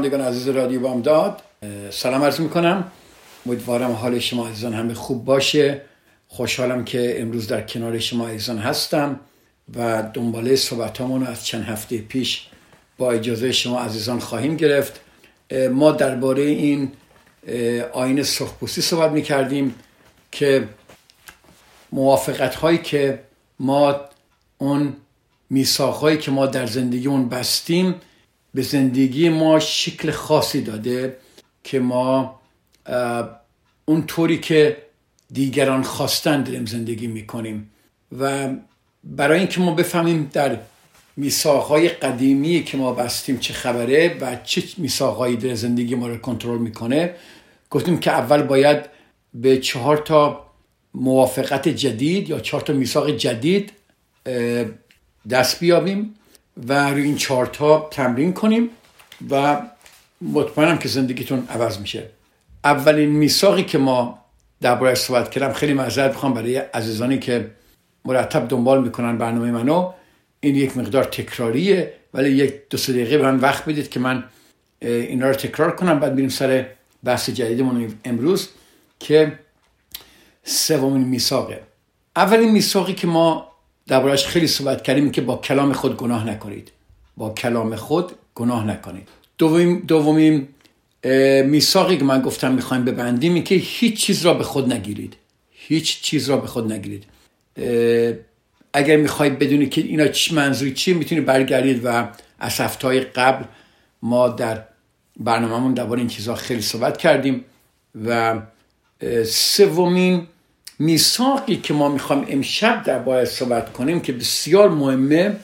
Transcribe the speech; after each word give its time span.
شنوندگان 0.00 0.20
عزیز 0.28 0.48
رادیو 0.48 0.80
بامداد 0.80 1.42
سلام 1.90 2.24
عرض 2.24 2.40
می‌کنم. 2.40 2.92
امیدوارم 3.46 3.92
حال 3.92 4.18
شما 4.18 4.48
عزیزان 4.48 4.74
همه 4.74 4.94
خوب 4.94 5.24
باشه. 5.24 5.82
خوشحالم 6.28 6.84
که 6.84 7.20
امروز 7.20 7.48
در 7.48 7.60
کنار 7.62 7.98
شما 7.98 8.28
عزیزان 8.28 8.58
هستم 8.58 9.20
و 9.76 10.02
دنباله 10.14 10.56
صحبت 10.56 11.00
رو 11.00 11.24
از 11.24 11.46
چند 11.46 11.64
هفته 11.64 11.98
پیش 11.98 12.46
با 12.98 13.12
اجازه 13.12 13.52
شما 13.52 13.80
عزیزان 13.80 14.18
خواهیم 14.18 14.56
گرفت. 14.56 15.00
ما 15.72 15.92
درباره 15.92 16.42
این 16.42 16.92
آین 17.92 18.22
سرخپوستی 18.22 18.80
صحبت 18.80 19.10
می‌کردیم 19.10 19.74
که 20.32 20.68
موافقت 21.92 22.54
هایی 22.54 22.78
که 22.78 23.20
ما 23.58 24.00
اون 24.58 24.96
میساق 25.50 25.94
هایی 25.94 26.18
که 26.18 26.30
ما 26.30 26.46
در 26.46 26.66
زندگیمون 26.66 27.28
بستیم 27.28 27.94
به 28.54 28.62
زندگی 28.62 29.28
ما 29.28 29.60
شکل 29.60 30.10
خاصی 30.10 30.60
داده 30.60 31.16
که 31.64 31.80
ما 31.80 32.40
اون 33.84 34.06
طوری 34.06 34.38
که 34.38 34.76
دیگران 35.32 35.82
خواستن 35.82 36.42
داریم 36.42 36.66
زندگی 36.66 37.06
می‌کنیم. 37.06 37.70
و 38.18 38.48
برای 39.04 39.38
اینکه 39.38 39.60
ما 39.60 39.74
بفهمیم 39.74 40.30
در 40.32 40.58
میساقهای 41.16 41.88
قدیمی 41.88 42.64
که 42.64 42.76
ما 42.76 42.92
بستیم 42.92 43.38
چه 43.38 43.54
خبره 43.54 44.18
و 44.20 44.36
چه 44.44 44.62
میساقهایی 44.76 45.36
در 45.36 45.54
زندگی 45.54 45.94
ما 45.94 46.08
رو 46.08 46.16
کنترل 46.16 46.58
می‌کنه 46.58 47.14
گفتیم 47.70 47.98
که 47.98 48.10
اول 48.10 48.42
باید 48.42 48.78
به 49.34 49.58
چهار 49.58 49.96
تا 49.96 50.46
موافقت 50.94 51.68
جدید 51.68 52.30
یا 52.30 52.40
چهار 52.40 52.60
تا 52.60 52.72
میساق 52.72 53.10
جدید 53.10 53.72
دست 55.30 55.60
بیابیم. 55.60 56.14
و 56.68 56.90
روی 56.90 57.02
این 57.02 57.16
چهارتا 57.16 57.88
تمرین 57.90 58.32
کنیم 58.32 58.70
و 59.30 59.62
مطمئنم 60.20 60.78
که 60.78 60.88
زندگیتون 60.88 61.46
عوض 61.50 61.78
میشه. 61.78 62.10
اولین 62.64 63.08
میثاقی 63.08 63.64
که 63.64 63.78
ما 63.78 64.18
درباره 64.60 64.94
صحبت 64.94 65.30
کردم 65.30 65.52
خیلی 65.52 65.72
معذرت 65.72 66.10
می‌خوام 66.10 66.34
برای 66.34 66.56
عزیزانی 66.56 67.18
که 67.18 67.50
مرتب 68.04 68.48
دنبال 68.48 68.82
می‌کنن 68.82 69.18
برنامه 69.18 69.50
منو. 69.50 69.92
این 70.40 70.54
یک 70.54 70.76
مقدار 70.76 71.04
تکراریه 71.04 71.94
ولی 72.14 72.30
یک 72.30 72.54
دو 72.70 72.78
سه 72.78 72.92
دقیقه 72.92 73.18
به 73.18 73.24
من 73.24 73.38
وقت 73.38 73.64
بدید 73.64 73.90
که 73.90 74.00
من 74.00 74.24
اینا 74.80 75.28
رو 75.28 75.34
تکرار 75.34 75.76
کنم. 75.76 76.00
بعد 76.00 76.14
میریم 76.14 76.30
سر 76.30 76.66
بحث 77.04 77.30
جدیدمون 77.30 77.94
امروز 78.04 78.48
که 78.98 79.38
سومین 80.44 81.08
میثاقه. 81.08 81.62
اولین 82.16 82.50
میثاقی 82.50 82.94
که 82.94 83.06
ما 83.06 83.49
دربارهش 83.90 84.26
خیلی 84.26 84.46
صحبت 84.46 84.82
کردیم 84.82 85.10
که 85.10 85.20
با 85.20 85.36
کلام 85.36 85.72
خود 85.72 85.96
گناه 85.96 86.26
نکنید. 86.26 86.72
با 87.16 87.30
کلام 87.30 87.76
خود 87.76 88.12
گناه 88.34 88.66
نکنید. 88.66 89.08
دومین 89.38 89.78
دومین 89.78 90.48
میثاقی 91.44 91.96
که 91.96 92.04
من 92.04 92.22
گفتم 92.22 92.52
می‌خوایم 92.52 92.84
ببندیم 92.84 93.34
این 93.34 93.44
که 93.44 93.54
هیچ 93.54 94.00
چیز 94.00 94.26
را 94.26 94.34
به 94.34 94.44
خود 94.44 94.72
نگیرید. 94.72 95.16
هیچ 95.50 96.00
چیز 96.00 96.30
را 96.30 96.36
به 96.36 96.46
خود 96.46 96.72
نگیرید. 96.72 97.04
اگر 98.72 98.96
می‌خواید 98.96 99.38
بدونی 99.38 99.68
که 99.68 99.80
اینا 99.80 100.08
چی 100.08 100.34
منظوری 100.34 100.74
چی 100.74 100.92
می‌تونید 100.92 101.24
برگردید 101.24 101.80
و 101.84 102.08
از 102.38 102.60
هفته 102.60 103.00
قبل 103.00 103.44
ما 104.02 104.28
در 104.28 104.64
برنامهمون 105.20 105.74
درباره 105.74 106.00
این 106.00 106.08
چیزها 106.08 106.34
خیلی 106.34 106.62
صحبت 106.62 106.96
کردیم 106.96 107.44
و 108.04 108.40
سومین 109.26 110.26
میثاقی 110.80 111.56
که 111.56 111.74
ما 111.74 111.88
می‌خوایم 111.88 112.26
امشب 112.28 112.82
در 112.82 112.98
باید 112.98 113.28
صحبت 113.28 113.72
کنیم 113.72 114.00
که 114.00 114.12
بسیار 114.12 114.68
مهمه 114.70 115.36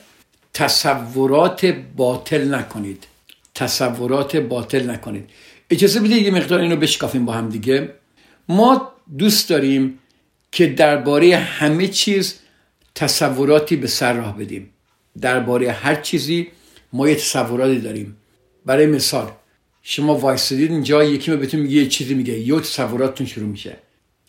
تصورات 0.55 1.65
باطل 1.97 2.55
نکنید. 2.55 3.07
تصورات 3.55 4.37
باطل 4.37 4.91
نکنید. 4.91 5.31
اجازه 5.71 6.01
بدید 6.01 6.23
یه 6.23 6.31
مقدار 6.31 6.61
اینو 6.61 6.77
بشکافیم 6.77 7.25
با 7.25 7.33
هم 7.33 7.49
دیگه. 7.49 7.95
ما 8.49 8.93
دوست 9.19 9.49
داریم 9.49 9.99
که 10.53 10.67
درباره 10.67 11.37
همه 11.37 11.89
چیز 11.89 12.35
تصوراتی 12.95 13.77
به 13.77 13.87
سر 13.87 14.13
راه 14.13 14.39
بدیم. 14.39 14.71
درباره 15.21 15.73
هر 15.73 15.95
چیزی 15.95 16.49
ما 16.93 17.09
یه 17.09 17.15
تصوراتی 17.15 17.81
داریم. 17.81 18.17
برای 18.67 18.87
مثال 18.87 19.31
شما 19.83 20.15
وایسادید 20.15 20.71
اینجا 20.71 21.05
یکی 21.05 21.31
ما 21.31 21.37
بهتون 21.37 21.61
میگه 21.61 21.77
یه 21.77 21.89
چیزی 21.89 22.15
میگه 22.15 22.39
یه 22.39 22.61
تصوراتتون 22.61 23.27
شروع 23.27 23.49
میشه. 23.49 23.77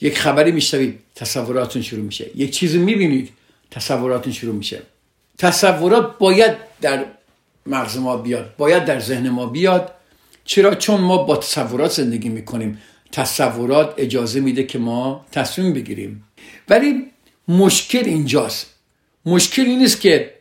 یک 0.01 0.17
خبری 0.17 0.51
میشنوید 0.51 0.99
تصوراتتون 1.15 1.81
شروع 1.81 2.03
میشه. 2.03 2.29
یک 2.35 2.51
چیزی 2.51 2.77
می‌بینید 2.77 3.29
تصوراتتون 3.71 4.33
شروع 4.33 4.55
میشه. 4.55 4.81
تصورات 5.37 6.17
باید 6.17 6.51
در 6.81 7.05
مغز 7.65 7.97
ما 7.97 8.17
بیاد 8.17 8.53
باید 8.57 8.85
در 8.85 8.99
ذهن 8.99 9.29
ما 9.29 9.45
بیاد. 9.45 9.91
چرا؟ 10.45 10.75
چون 10.75 11.01
ما 11.01 11.17
با 11.23 11.37
تصورات 11.37 11.91
زندگی 11.91 12.29
می‌کنیم. 12.29 12.81
تصورات 13.11 13.93
اجازه 13.97 14.39
میده 14.39 14.63
که 14.63 14.79
ما 14.79 15.25
تصمیم 15.31 15.73
بگیریم. 15.73 16.23
ولی 16.69 17.05
مشکل 17.47 18.03
اینجاست. 18.05 18.67
مشکل 19.25 19.61
این 19.61 19.79
نیست 19.79 20.01
که 20.01 20.33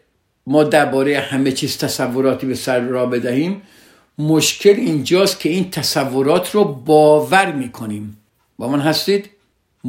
ما 0.47 0.65
درباره 0.65 1.19
همه 1.19 1.53
چیز 1.53 1.79
تصوراتی 1.79 2.47
به 2.47 2.55
سر 2.55 2.81
را 2.81 3.07
بدهیم. 3.07 3.63
مشکل 4.19 4.75
اینجاست 4.77 5.41
که 5.41 5.49
این 5.49 5.71
تصورات 5.71 6.51
رو 6.55 6.65
باور 6.65 7.53
می‌کنیم. 7.53 8.17
با 8.59 8.69
من 8.69 8.81
هستید؟ 8.81 9.31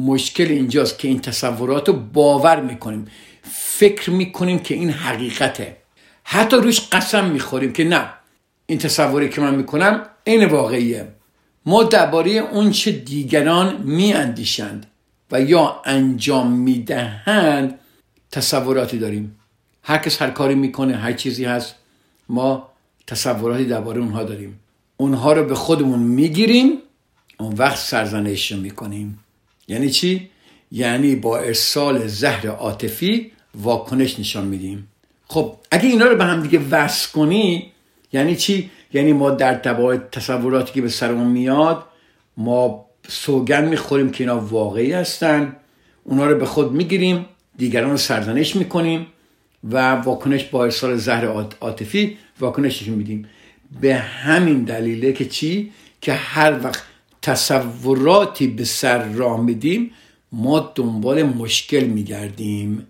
مشکل 0.06 0.44
اینجاست 0.44 0.98
که 0.98 1.08
این 1.08 1.20
تصورات 1.20 1.88
رو 1.88 1.94
باور 1.94 2.60
می‌کنیم. 2.60 3.06
فکر 3.50 4.10
می‌کنیم 4.10 4.58
که 4.58 4.74
این 4.74 4.90
حقیقته. 4.90 5.76
حتی 6.24 6.56
روش 6.56 6.80
قسم 6.80 7.24
می‌خوریم 7.24 7.72
که 7.72 7.84
نه 7.84 8.08
این 8.66 8.78
تصوری 8.78 9.28
که 9.28 9.40
من 9.40 9.54
می‌کنم 9.54 10.02
این 10.24 10.44
واقعیه. 10.44 11.08
ما 11.66 11.82
درباره 11.82 12.30
اون 12.30 12.70
چه 12.70 12.92
دیگران 12.92 13.82
میاندیشند 13.82 14.86
و 15.30 15.40
یا 15.40 15.82
انجام 15.84 16.52
می‌دهند 16.52 17.78
تصوراتی 18.30 18.98
داریم. 18.98 19.36
هر 19.82 19.98
کس 19.98 20.22
هر 20.22 20.30
کاری 20.30 20.54
می‌کنه 20.54 20.96
هر 20.96 21.12
چیزی 21.12 21.44
هست 21.44 21.74
ما 22.28 22.68
تصوراتی 23.06 23.64
درباره 23.64 24.00
اونها 24.00 24.24
داریم. 24.24 24.60
اونها 24.96 25.32
رو 25.32 25.44
به 25.44 25.54
خودمون 25.54 25.98
می‌گیریم 25.98 26.72
اون 27.40 27.54
وقت 27.54 27.78
سرزنش 27.78 28.52
می‌کنیم. 28.52 29.18
یعنی 29.68 29.90
چی؟ 29.90 30.30
یعنی 30.72 31.16
با 31.16 31.38
ارسال 31.38 32.06
زهر 32.06 32.46
عاطفی 32.46 33.32
واکنش 33.54 34.18
نشان 34.18 34.44
میدیم. 34.44 34.88
خب 35.28 35.54
اگه 35.70 35.88
اینا 35.88 36.06
رو 36.06 36.16
به 36.16 36.24
هم 36.24 36.42
دیگه 36.42 36.60
وصل 36.70 37.12
کنی 37.12 37.72
یعنی 38.12 38.36
چی؟ 38.36 38.70
یعنی 38.92 39.12
ما 39.12 39.30
در 39.30 39.54
تبع 39.54 39.96
تصوراتی 39.96 40.72
که 40.72 40.82
به 40.82 40.88
سرمون 40.88 41.26
میاد 41.26 41.84
ما 42.36 42.84
سوگن 43.08 43.68
می‌خوریم 43.68 44.10
که 44.10 44.24
اینا 44.24 44.40
واقعی 44.40 44.92
هستن 44.92 45.56
اونا 46.04 46.26
رو 46.26 46.38
به 46.38 46.46
خود 46.46 46.72
می‌گیریم 46.72 47.26
دیگران 47.56 47.90
رو 47.90 47.96
سرزنش 47.96 48.56
می‌کنیم 48.56 49.06
و 49.64 49.92
واکنش 49.92 50.44
با 50.44 50.64
ارسال 50.64 50.96
زهر 50.96 51.24
عاطفی 51.60 52.18
واکنششون 52.40 52.94
میدیم. 52.94 53.28
به 53.80 53.94
همین 53.94 54.64
دلیله 54.64 55.12
که 55.12 55.24
چی؟ 55.24 55.72
که 56.00 56.12
هر 56.12 56.64
وقت 56.64 56.82
تصوراتی 57.22 58.46
به 58.46 58.64
سر 58.64 59.04
راه 59.04 59.40
میدیم 59.40 59.90
ما 60.32 60.72
دنبال 60.74 61.22
مشکل 61.22 61.84
میگردیم. 61.84 62.86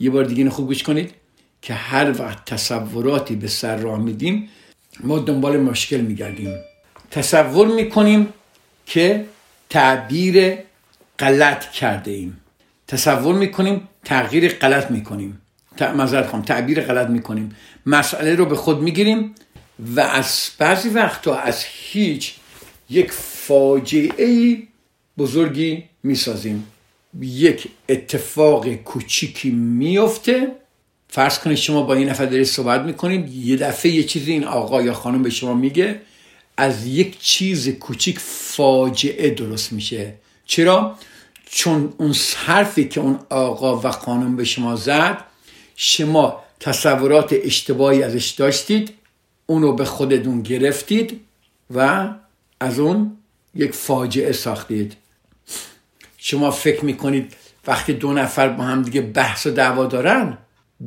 یه 0.00 0.10
بار 0.10 0.24
دیگه 0.24 0.50
خوب 0.50 0.66
گوش 0.66 0.82
کنید 0.82 1.14
که 1.62 1.74
هر 1.74 2.22
وقت 2.22 2.44
تصوراتی 2.44 3.36
به 3.36 3.48
سر 3.48 3.76
راه 3.76 3.98
میدیم 3.98 4.48
ما 5.00 5.18
دنبال 5.18 5.56
مشکل 5.56 6.00
میگردیم. 6.00 6.54
تصور 7.10 7.66
می‌کنیم 7.66 8.28
که 8.86 9.24
تعبیر 9.70 10.58
غلط 11.18 11.70
کرده 11.70 12.10
ایم. 12.10 12.40
تصور 12.86 13.34
می‌کنیم 13.34 13.88
تغییر 14.04 14.48
غلط 14.48 14.90
می‌کنیم. 14.90 15.40
مذارت 15.96 16.26
خواهم 16.26 16.44
تعبیر 16.44 16.80
غلط 16.80 17.08
می‌کنیم. 17.08 17.56
مسئله 17.86 18.34
رو 18.34 18.46
به 18.46 18.56
خود 18.56 18.82
می‌گیریم 18.82 19.34
و 19.96 20.00
از 20.00 20.50
بعضی 20.58 20.88
وقتا 20.88 21.34
از 21.34 21.64
هیچ 21.64 22.34
یک 22.90 23.10
فاجعه 23.12 24.58
بزرگی 25.18 25.84
می‌سازیم. 26.02 26.66
یک 27.20 27.68
اتفاق 27.88 28.74
کوچیکی 28.74 29.50
میفته 29.50 30.52
فرض 31.08 31.38
کنید 31.38 31.56
شما 31.56 31.82
با 31.82 31.94
این 31.94 32.08
نفر 32.08 32.26
دارید 32.26 32.46
صحبت 32.46 32.80
می‌کنید 32.80 33.34
یه 33.34 33.56
دفعه 33.56 33.92
یه 33.92 34.02
چیزی 34.02 34.32
این 34.32 34.44
آقا 34.44 34.82
یا 34.82 34.94
خانم 34.94 35.22
به 35.22 35.30
شما 35.30 35.54
میگه 35.54 36.00
از 36.56 36.86
یک 36.86 37.18
چیز 37.20 37.68
کوچیک 37.68 38.18
فاجعه 38.18 39.30
درست 39.30 39.72
میشه. 39.72 40.14
چرا؟ 40.46 40.96
چون 41.50 41.92
اون 41.98 42.14
حرفی 42.36 42.88
که 42.88 43.00
اون 43.00 43.18
آقا 43.30 43.80
و 43.80 43.90
خانم 43.90 44.36
به 44.36 44.44
شما 44.44 44.76
زد 44.76 45.24
شما 45.76 46.42
تصورات 46.60 47.34
اشتباهی 47.44 48.02
ازش 48.02 48.28
داشتید 48.28 48.92
اونو 49.46 49.72
به 49.72 49.84
خودتون 49.84 50.42
گرفتید 50.42 51.20
و 51.74 52.08
از 52.60 52.78
اون 52.78 53.16
یک 53.54 53.74
فاجعه 53.74 54.32
ساختید. 54.32 54.96
شما 56.16 56.50
فکر 56.50 56.84
می‌کنید 56.84 57.36
وقتی 57.66 57.92
دو 57.92 58.12
نفر 58.12 58.48
با 58.48 58.64
هم 58.64 58.82
دیگه 58.82 59.00
بحث 59.00 59.46
و 59.46 59.50
دعوا 59.50 59.86
دارن 59.86 60.38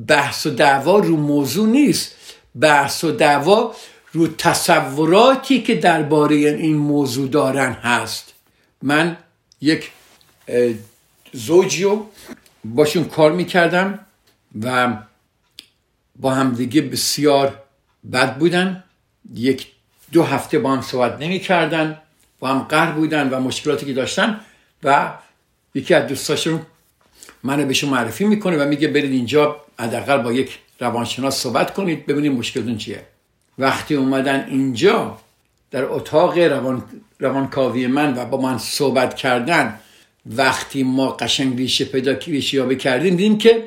بحث 0.08 0.46
و 0.46 0.50
دعوا 0.50 1.00
رو 1.00 1.18
موضوع 1.18 1.68
نیست. 1.68 2.16
بحث 2.60 3.04
و 3.04 3.12
دعوا 3.12 3.76
رو 4.14 4.28
تصوراتی 4.28 5.62
که 5.62 5.76
درباره 5.76 6.36
این 6.36 6.76
موضوع 6.76 7.30
دارن 7.30 7.72
هست. 7.72 8.34
من 8.82 9.18
یک 9.62 9.92
زوجیو 11.34 12.02
باشون 12.66 13.04
کار 13.04 13.32
می‌کردم 13.32 14.00
و 14.62 14.98
با 16.16 16.34
هم 16.34 16.54
دیگه 16.54 16.82
بسیار 16.82 17.62
بد 18.12 18.38
بودن. 18.38 18.84
یک 19.34 19.68
دو 20.12 20.24
هفته 20.24 20.60
با 20.60 20.72
هم 20.72 20.82
صحبت 20.82 21.18
نمی 21.22 21.40
کردن 21.40 21.98
با 22.40 22.48
هم 22.48 22.60
قهر 22.60 22.92
بودن 22.92 23.30
و 23.30 23.40
مشکلاتی 23.40 23.86
که 23.86 23.94
داشتن 23.94 24.40
و 24.84 25.12
یکی 25.76 25.94
از 25.94 26.08
دوستاشون 26.08 26.62
منو 27.44 27.66
بهشون 27.66 27.90
معرفی 27.90 28.26
می‌کنه 28.26 28.58
و 28.58 28.68
میگه 28.68 28.88
برید 28.88 29.12
اینجا 29.12 29.56
حداقل 29.80 30.18
با 30.18 30.34
یک 30.34 30.60
روانشناس 30.80 31.38
صحبت 31.38 31.74
کنید 31.74 32.06
ببینید 32.06 32.32
مشکلتون 32.32 32.78
چیه. 32.78 33.04
وقتی 33.58 33.96
اومدن 33.96 34.46
اینجا 34.50 35.18
در 35.72 35.86
اتاق 35.86 36.38
روان 36.38 36.84
روانکاوی 37.20 37.88
من 37.88 38.18
و 38.18 38.26
با 38.26 38.42
من 38.42 38.58
صحبت 38.58 39.16
کردن 39.16 39.80
وقتی 40.26 40.84
ما 40.84 41.08
قشنگ 41.08 41.58
ریشه 41.58 41.86
پیدا 41.86 42.12
ریشه 42.12 42.58
یابی 42.58 42.76
کردیم 42.76 43.16
دیدیم 43.16 43.38
که 43.38 43.64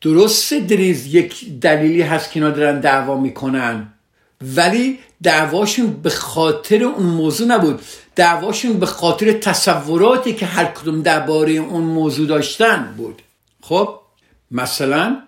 درست 0.00 0.54
دریز 0.54 1.14
یک 1.14 1.58
دلیلی 1.60 2.02
هست 2.02 2.32
که 2.32 2.40
اینا 2.40 2.50
دارن 2.50 2.80
دعوا 2.80 3.20
می‌کنن. 3.20 3.92
ولی 4.40 4.98
دعواشون 5.22 5.92
به 5.92 6.10
خاطر 6.10 6.84
اون 6.84 7.06
موضوع 7.06 7.46
نبود. 7.46 7.80
دعواشون 8.16 8.72
به 8.72 8.86
خاطر 8.86 9.32
تصوراتی 9.32 10.34
که 10.34 10.46
هر 10.46 10.64
کدوم 10.64 11.02
درباره 11.02 11.52
اون 11.52 11.84
موضوع 11.84 12.26
داشتن 12.26 12.94
بود. 12.96 13.22
خب 13.60 14.00
مثلا 14.50 15.22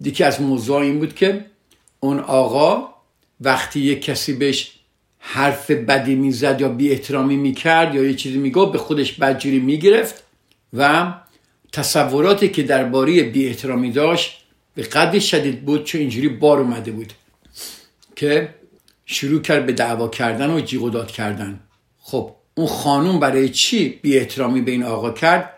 یکی 0.00 0.24
از 0.24 0.40
موضوع 0.40 0.80
این 0.80 0.98
بود 0.98 1.14
که 1.14 1.44
اون 2.00 2.18
آقا 2.18 2.88
وقتی 3.40 3.80
یک 3.80 4.02
کسی 4.02 4.32
بهش 4.32 4.72
حرف 5.18 5.70
بدی 5.70 6.14
می‌زد 6.14 6.60
یا 6.60 6.68
بی 6.68 6.90
احترامی 6.90 7.36
می‌کرد 7.36 7.94
یا 7.94 8.04
یه 8.04 8.14
چیزی 8.14 8.38
می‌گفت 8.38 8.72
به 8.72 8.78
خودش 8.78 9.12
بدجوری 9.12 9.60
می‌گرفت 9.60 10.22
و 10.72 11.12
تصوراتی 11.72 12.48
که 12.48 12.62
درباره 12.62 13.22
بی 13.22 13.46
احترامی 13.46 13.90
داشت 13.90 14.44
به 14.74 14.82
قدر 14.82 15.18
شدید 15.18 15.64
بود 15.64 15.84
چون 15.84 16.00
اینجوری 16.00 16.28
بار 16.28 16.58
اومده 16.58 16.90
بود 16.90 17.12
که 18.16 18.54
شروع 19.06 19.42
کرد 19.42 19.66
به 19.66 19.72
دعوا 19.72 20.08
کردن 20.08 20.50
و 20.50 20.60
جیغ 20.60 20.82
و 20.82 20.90
داد 20.90 21.10
کردن. 21.10 21.60
خب 21.98 22.34
اون 22.54 22.66
خانوم 22.66 23.20
برای 23.20 23.48
چی 23.48 23.88
بی 23.88 24.18
احترامی 24.18 24.60
به 24.60 24.70
این 24.70 24.82
آقا 24.82 25.10
کرد؟ 25.10 25.50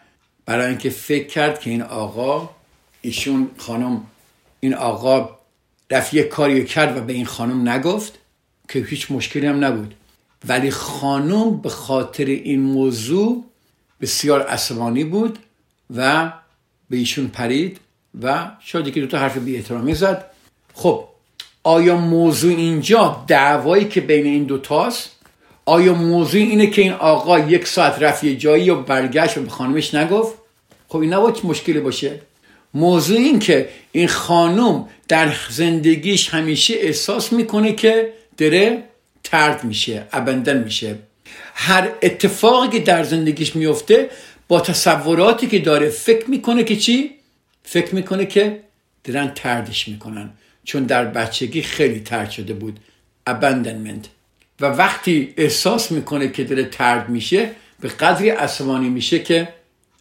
برای 0.46 0.66
اینکه 0.66 0.90
فکر 0.90 1.26
کرد 1.26 1.60
که 1.60 1.70
این 1.70 1.82
آقا 1.82 2.50
ایشون 3.00 3.50
خانم 3.58 4.02
این 4.60 4.74
آقا 4.74 5.30
رفت 5.90 6.14
یک 6.14 6.28
کاری 6.28 6.64
کرد 6.64 6.96
و 6.96 7.00
به 7.00 7.12
این 7.12 7.26
خانم 7.26 7.68
نگفت 7.68 8.18
که 8.68 8.78
هیچ 8.78 9.10
مشکلی 9.10 9.46
هم 9.46 9.64
نبود. 9.64 9.94
ولی 10.48 10.70
خانم 10.70 11.56
به 11.56 11.68
خاطر 11.68 12.24
این 12.24 12.60
موضوع 12.60 13.44
بسیار 14.00 14.42
عصبانی 14.42 15.04
بود 15.04 15.38
و 15.96 16.32
به 16.90 16.96
ایشون 16.96 17.28
پرید 17.28 17.80
و 18.22 18.50
شاید 18.60 18.94
که 18.94 19.00
دوتا 19.00 19.18
حرف 19.18 19.38
بی 19.38 19.56
احترامی 19.56 19.94
زد. 19.94 20.30
خب 20.74 21.08
آیا 21.66 21.96
موضوع 21.96 22.56
اینجا 22.56 23.24
دعوایی 23.26 23.84
که 23.84 24.00
بین 24.00 24.26
این 24.26 24.44
دوتاست 24.44 25.10
آیا 25.64 25.94
موضوع 25.94 26.40
اینه 26.40 26.66
که 26.66 26.82
این 26.82 26.92
آقا 26.92 27.38
یک 27.38 27.66
ساعت 27.66 28.02
رفت 28.02 28.24
یه 28.24 28.36
جایی 28.36 28.70
و 28.70 28.74
برگشت 28.74 29.38
و 29.38 29.42
به 29.42 29.50
خانمش 29.50 29.94
نگفت؟ 29.94 30.34
خب 30.88 30.96
این 30.96 31.12
نباید 31.12 31.36
مشکلی 31.44 31.80
باشه. 31.80 32.20
موضوع 32.74 33.16
این 33.16 33.38
که 33.38 33.68
این 33.92 34.08
خانم 34.08 34.88
در 35.08 35.34
زندگیش 35.50 36.28
همیشه 36.28 36.74
احساس 36.74 37.32
می‌کنه 37.32 37.72
که 37.72 38.12
داره 38.36 38.82
ترد 39.24 39.64
میشه 39.64 40.06
ابندن 40.12 40.62
میشه. 40.62 40.98
هر 41.54 41.88
اتفاقی 42.02 42.68
که 42.68 42.78
در 42.78 43.04
زندگیش 43.04 43.56
میفته 43.56 44.10
با 44.48 44.60
تصوراتی 44.60 45.46
که 45.46 45.58
داره 45.58 45.88
فکر 45.88 46.30
می‌کنه 46.30 46.64
که 46.64 46.76
چی؟ 46.76 47.10
فکر 47.62 47.94
می‌کنه 47.94 48.26
که 48.26 48.60
دارن 49.04 49.32
تردش 49.34 49.88
می‌کنن. 49.88 50.30
چون 50.66 50.84
در 50.84 51.04
بچگی 51.04 51.62
خیلی 51.62 52.00
ترد 52.00 52.30
شده 52.30 52.54
بود. 52.54 52.80
Abandonment. 53.30 54.06
و 54.60 54.66
وقتی 54.66 55.34
احساس 55.36 55.92
می‌کنه 55.92 56.28
که 56.28 56.44
داره 56.44 56.64
ترد 56.64 57.08
میشه 57.08 57.50
به 57.80 57.88
قدری 57.88 58.30
عصبانی 58.30 58.88
میشه 58.88 59.18
که 59.18 59.48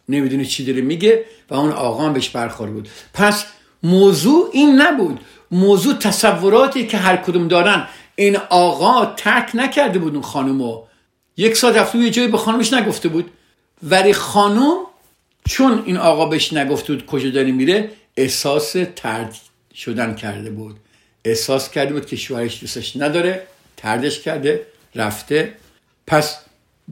نمی‌دونه 0.08 0.44
چی 0.44 0.64
داره 0.64 0.80
میگه 0.80 1.24
و 1.50 1.54
اون 1.54 1.72
آقا 1.72 2.04
هم 2.04 2.12
بهش 2.12 2.28
برخورد 2.28 2.72
بود. 2.72 2.88
پس 3.14 3.44
موضوع 3.82 4.50
این 4.52 4.80
نبود. 4.80 5.20
موضوع 5.50 5.94
تصوراتی 5.94 6.86
که 6.86 6.96
هر 6.96 7.16
کدوم 7.16 7.48
دارن. 7.48 7.86
این 8.16 8.36
آقا 8.36 9.14
ترک 9.16 9.50
نکرده 9.54 9.98
بود 9.98 10.14
اون 10.14 10.22
خانومو. 10.22 10.82
یک 11.36 11.56
سال 11.56 11.74
رفته 11.74 11.98
یه 11.98 12.10
جایی 12.10 12.28
به 12.28 12.38
خانمش 12.38 12.72
نگفته 12.72 13.08
بود. 13.08 13.30
ولی 13.82 14.12
خانم 14.12 14.76
چون 15.48 15.82
این 15.86 15.96
آقا 15.96 16.26
بهش 16.26 16.52
نگفته 16.52 16.92
بود 16.92 17.06
کجا 17.06 17.30
داری 17.30 17.52
میره 17.52 17.90
احساس 18.16 18.76
ترد 18.96 19.36
شدن 19.76 20.14
کرده 20.14 20.50
بود. 20.50 20.76
احساس 21.24 21.70
کرده 21.70 21.92
بود 21.92 22.06
که 22.06 22.16
شوهرش 22.16 22.60
دوستش 22.60 22.96
نداره 22.96 23.46
تردش 23.76 24.20
کرده 24.20 24.66
رفته. 24.94 25.52
پس 26.06 26.38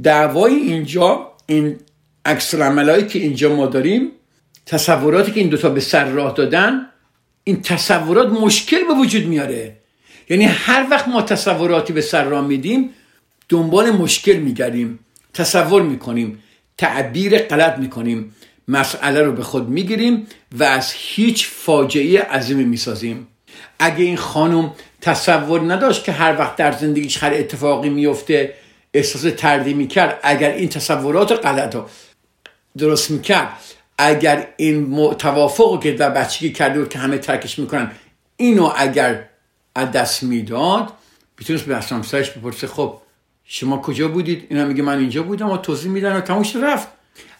دعوای 0.02 0.54
اینجا 0.54 1.32
این 1.46 1.76
عکس 2.24 2.54
که 2.54 3.18
اینجا 3.18 3.56
ما 3.56 3.66
داریم 3.66 4.10
تصوراتی 4.66 5.32
که 5.32 5.40
این 5.40 5.48
دوتا 5.48 5.68
به 5.68 5.80
سر 5.80 6.04
راه 6.04 6.34
دادن 6.34 6.86
این 7.44 7.62
تصورات 7.62 8.28
مشکل 8.28 8.84
به 8.84 8.94
وجود 8.94 9.26
میاره. 9.26 9.76
یعنی 10.30 10.44
هر 10.44 10.86
وقت 10.90 11.08
ما 11.08 11.22
تصوراتی 11.22 11.92
به 11.92 12.00
سر 12.00 12.24
راه 12.24 12.46
میدیم 12.46 12.90
دنبال 13.48 13.90
مشکل 13.90 14.36
میگردیم 14.36 14.98
تصور 15.34 15.82
می‌کنیم 15.82 16.42
تعبیر 16.78 17.38
غلط 17.38 17.78
می‌کنیم. 17.78 18.34
مسئله 18.68 19.22
رو 19.22 19.32
به 19.32 19.42
خود 19.42 19.68
می‌گیریم 19.68 20.26
و 20.52 20.64
از 20.64 20.92
هیچ 20.92 21.48
فاجعه 21.48 22.22
عظیمی 22.22 22.64
می‌سازیم. 22.64 23.28
اگه 23.78 24.04
این 24.04 24.16
خانم 24.16 24.72
تصور 25.00 25.72
نداشت 25.72 26.04
که 26.04 26.12
هر 26.12 26.38
وقت 26.38 26.56
در 26.56 26.72
زندگیش 26.72 27.22
هر 27.22 27.32
اتفاقی 27.34 27.88
میفته 27.88 28.54
احساس 28.94 29.34
تردی 29.36 29.74
می‌کرد 29.74 30.20
اگر 30.22 30.50
این 30.50 30.68
تصورات 30.68 31.32
غلط 31.32 31.74
رو 31.74 31.88
درست 32.78 33.10
می‌کرد 33.10 33.48
اگر 33.98 34.48
این 34.56 35.14
توافق 35.14 35.82
که 35.82 35.92
در 35.92 36.10
بچگی 36.10 36.52
کرده 36.52 36.78
بود 36.78 36.88
که 36.88 36.98
همه 36.98 37.18
ترکش 37.18 37.58
می‌کنن 37.58 37.90
اینو 38.36 38.72
اگر 38.76 39.28
از 39.74 39.92
دست 39.92 40.22
می‌داد 40.22 40.92
می‌تونست 41.38 41.64
به 41.64 41.76
همسرش 41.76 42.30
بپرسه 42.30 42.66
خب 42.66 43.00
شما 43.44 43.78
کجا 43.78 44.08
بودید؟ 44.08 44.46
اینا 44.50 44.64
میگه 44.64 44.82
من 44.82 44.98
اینجا 44.98 45.22
بودم 45.22 45.50
و 45.50 45.56
توضیح 45.56 45.90
میدن 45.90 46.16
و 46.16 46.20
تموش 46.20 46.56
رفت. 46.56 46.88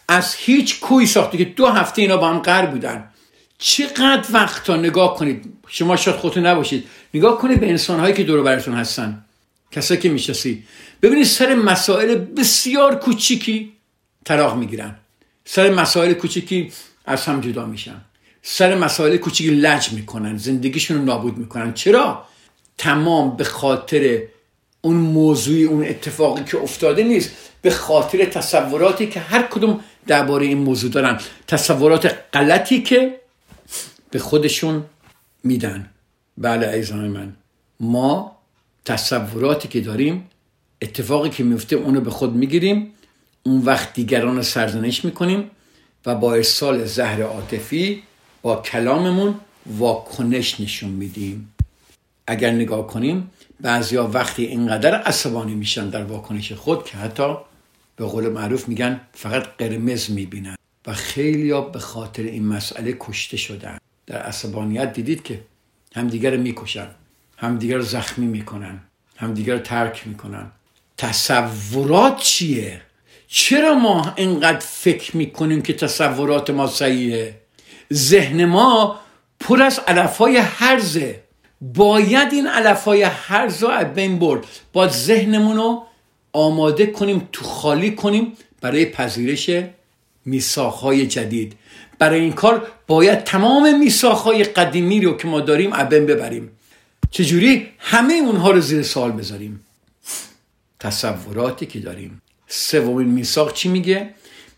از 0.07 0.35
هیچ 0.35 0.79
کوی 0.79 1.05
ساخته 1.05 1.37
که 1.37 1.45
دو 1.45 1.67
هفته 1.67 2.01
اینا 2.01 2.17
با 2.17 2.29
هم 2.29 2.39
قرار 2.39 2.65
بودن. 2.65 3.09
چقدر 3.57 4.25
وقت 4.31 4.63
تا 4.63 4.75
نگاه 4.75 5.15
کنید. 5.15 5.53
شما 5.67 5.95
شاید 5.95 6.17
خودتون 6.17 6.45
نباشید. 6.45 6.87
نگاه 7.13 7.37
کنید 7.37 7.59
به 7.59 7.69
انسان 7.69 7.99
هایی 7.99 8.13
که 8.13 8.23
دور 8.23 8.43
براتون 8.43 8.73
هستن. 8.73 9.25
کسایی 9.71 9.99
که 9.99 10.09
می‌شناسی. 10.09 10.63
ببینید 11.01 11.25
سر 11.25 11.55
مسائل 11.55 12.15
بسیار 12.15 12.95
کوچیکی 12.95 13.73
طلاق 14.25 14.55
می‌گیرن. 14.55 14.95
سر 15.45 15.69
مسائل 15.69 16.13
کوچیکی 16.13 16.71
از 17.05 17.25
هم 17.25 17.41
جدا 17.41 17.65
میشن. 17.65 18.01
سر 18.41 18.75
مسائل 18.75 19.17
کوچیکی 19.17 19.49
لج 19.49 19.91
می‌کنن. 19.91 20.37
زندگیشون 20.37 20.97
رو 20.97 21.03
نابود 21.03 21.37
می‌کنن. 21.37 21.73
چرا؟ 21.73 22.25
تمام 22.77 23.37
به 23.37 23.43
خاطر 23.43 24.21
اون 24.81 24.95
موضوعی 24.95 25.63
اون 25.63 25.85
اتفاقی 25.85 26.43
که 26.43 26.57
افتاده 26.57 27.03
نیست. 27.03 27.31
به 27.65 27.71
خاطر 27.71 28.25
تصوراتی 28.25 29.07
که 29.07 29.19
هر 29.19 29.43
کدوم 29.43 29.79
درباره 30.07 30.45
این 30.45 30.57
موضوع 30.57 30.91
دارن. 30.91 31.19
تصورات 31.47 32.15
غلطی 32.33 32.81
که 32.81 33.19
به 34.11 34.19
خودشون 34.19 34.85
میدن. 35.43 35.89
بله 36.37 36.67
عزیزان 36.67 37.07
من. 37.07 37.33
ما 37.79 38.37
تصوراتی 38.85 39.67
که 39.67 39.81
داریم 39.81 40.29
اتفاقی 40.81 41.29
که 41.29 41.43
میفته 41.43 41.75
اونو 41.75 42.01
به 42.01 42.09
خود 42.09 42.33
می‌گیریم 42.35 42.91
اون 43.43 43.61
وقت 43.61 43.93
دیگران 43.93 44.35
رو 44.35 44.43
سرزنش 44.43 45.05
می‌کنیم 45.05 45.51
و 46.05 46.15
با 46.15 46.33
ارسال 46.33 46.85
زهر 46.85 47.21
عاطفی 47.21 48.03
با 48.41 48.55
کلاممون 48.55 49.35
واکنش 49.65 50.59
نشون 50.59 50.89
میدیم. 50.89 51.53
اگر 52.27 52.51
نگاه 52.51 52.87
کنیم 52.87 53.31
بعضیا 53.61 54.07
وقتی 54.13 54.45
اینقدر 54.45 54.95
عصبانی 54.95 55.55
میشن 55.55 55.89
در 55.89 56.03
واکنش 56.03 56.51
خود 56.51 56.85
که 56.85 56.97
حتی 56.97 57.35
به 57.95 58.05
قول 58.05 58.29
معروف 58.29 58.67
میگن 58.67 59.01
فقط 59.13 59.43
قرمز 59.57 60.11
می‌بینن 60.11 60.55
و 60.87 60.93
خیلی 60.93 61.51
ها 61.51 61.61
به 61.61 61.79
خاطر 61.79 62.23
این 62.23 62.45
مسئله 62.45 62.95
کشته 62.99 63.37
شدن. 63.37 63.77
در 64.07 64.17
عصبانیت 64.17 64.93
دیدید 64.93 65.23
که 65.23 65.41
همدیگر 65.95 66.31
رو 66.31 66.41
می‌کشن 66.41 66.87
همدیگر 67.37 67.75
رو 67.75 67.81
زخمی 67.81 68.25
می‌کنن 68.25 68.79
همدیگر 69.17 69.53
رو 69.53 69.59
ترک 69.59 70.07
می‌کنن. 70.07 70.51
تصورات 70.97 72.17
چیه؟ 72.17 72.81
چرا 73.27 73.73
ما 73.73 74.13
اینقدر 74.15 74.59
فکر 74.59 75.17
می‌کنیم 75.17 75.61
که 75.61 75.73
تصورات 75.73 76.49
ما 76.49 76.67
صحیحه؟ 76.67 77.41
ذهن 77.93 78.45
ما 78.45 78.99
پر 79.39 79.61
از 79.61 79.79
علفهای 79.87 80.37
حرزه. 80.37 81.23
باید 81.61 82.33
این 82.33 82.47
علفهای 82.47 83.03
حرز 83.03 83.63
رو 83.63 83.69
از 83.69 83.93
بین 83.93 84.19
برد. 84.19 84.45
باید 84.73 84.91
ذهنمون 84.91 85.55
رو 85.57 85.83
آماده 86.35 86.85
کنیم 86.85 87.29
تو 87.31 87.45
خالی 87.45 87.91
کنیم 87.91 88.33
برای 88.61 88.85
پذیرش 88.85 89.49
میساخهای 90.25 91.07
جدید. 91.07 91.53
برای 91.99 92.19
این 92.19 92.33
کار 92.33 92.67
باید 92.87 93.23
تمام 93.23 93.79
میساخهای 93.79 94.43
قدیمی 94.43 95.01
رو 95.01 95.17
که 95.17 95.27
ما 95.27 95.39
داریم 95.39 95.69
ابن 95.73 96.05
ببریم. 96.05 96.51
چجوری؟ 97.11 97.67
همه 97.79 98.13
اونها 98.13 98.51
رو 98.51 98.61
زیر 98.61 98.83
سوال 98.83 99.11
بذاریم. 99.11 99.65
تصوراتی 100.79 101.65
که 101.65 101.79
داریم. 101.79 102.21
سومین 102.47 103.07
میساق 103.07 103.53
چی 103.53 103.69
میگه؟ 103.69 104.09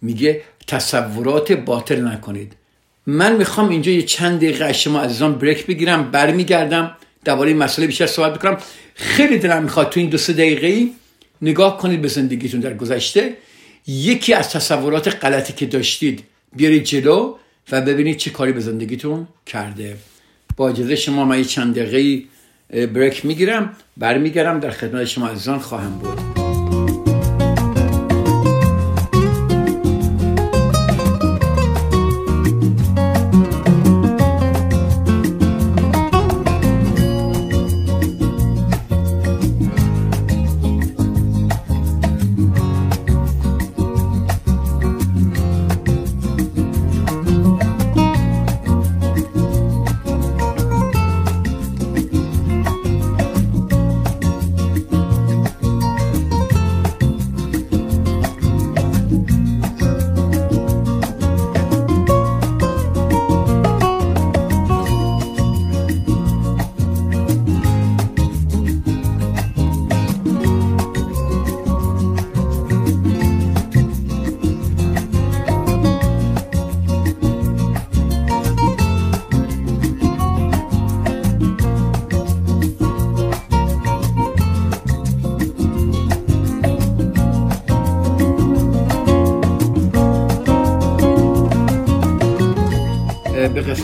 میگه 0.02 0.42
تصورات 0.68 1.52
باطل 1.52 2.02
نکنید. 2.08 2.54
من 3.06 3.36
می‌خوام 3.36 3.70
اینجا 3.70 3.92
یه 3.92 4.02
چند 4.02 4.38
دقیقه 4.38 4.66
از 4.66 4.82
شما 4.82 5.02
عزیزان 5.02 5.36
بریک 5.36 5.66
بگیرم 5.66 6.12
برمیگردم 6.12 6.98
درباره 7.26 7.50
این 7.50 7.58
مسئله 7.58 7.88
بیشتر 7.88 8.08
صحبت 8.08 8.34
بکنم 8.34 8.58
خیلی 8.96 9.38
دلم 9.38 9.64
می‌خواد 9.64 9.90
تو 9.90 10.00
این 10.00 10.10
دو 10.10 10.18
سه 10.18 10.34
دقیقه 10.34 10.90
نگاه 11.42 11.78
کنید 11.78 12.02
به 12.02 12.08
زندگیتون 12.08 12.60
در 12.60 12.74
گذشته 12.74 13.34
یکی 13.88 14.34
از 14.34 14.50
تصورات 14.50 15.26
غلطی 15.26 15.54
که 15.54 15.66
داشتید 15.66 16.24
بیارید 16.56 16.84
جلو 16.84 17.36
و 17.72 17.82
ببینید 17.82 18.18
چه 18.18 18.30
کاری 18.30 18.52
به 18.52 18.60
زندگیتون 18.60 19.28
کرده. 19.46 19.98
با 20.58 20.70
اجازه 20.70 20.96
شما 20.96 21.26
من 21.26 21.44
چند 21.44 21.80
دقیقه 21.80 22.24
بریک 22.88 23.26
می‌گیرم 23.26 23.74
برمیگردم 23.98 24.60
در 24.60 24.72
خدمت 24.72 25.06
شما 25.06 25.28
عزیزان 25.28 25.60
خواهم 25.60 26.00
بود. 26.00 26.47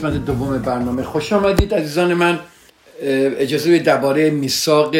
قسمت 0.03 0.25
دوم 0.25 0.57
برنامه. 0.57 1.03
خوش 1.03 1.33
آمدید 1.33 1.73
عزیزان 1.73 2.13
من. 2.13 2.39
اجازه 3.01 3.79
درباره 3.79 4.29
میثاق 4.29 4.95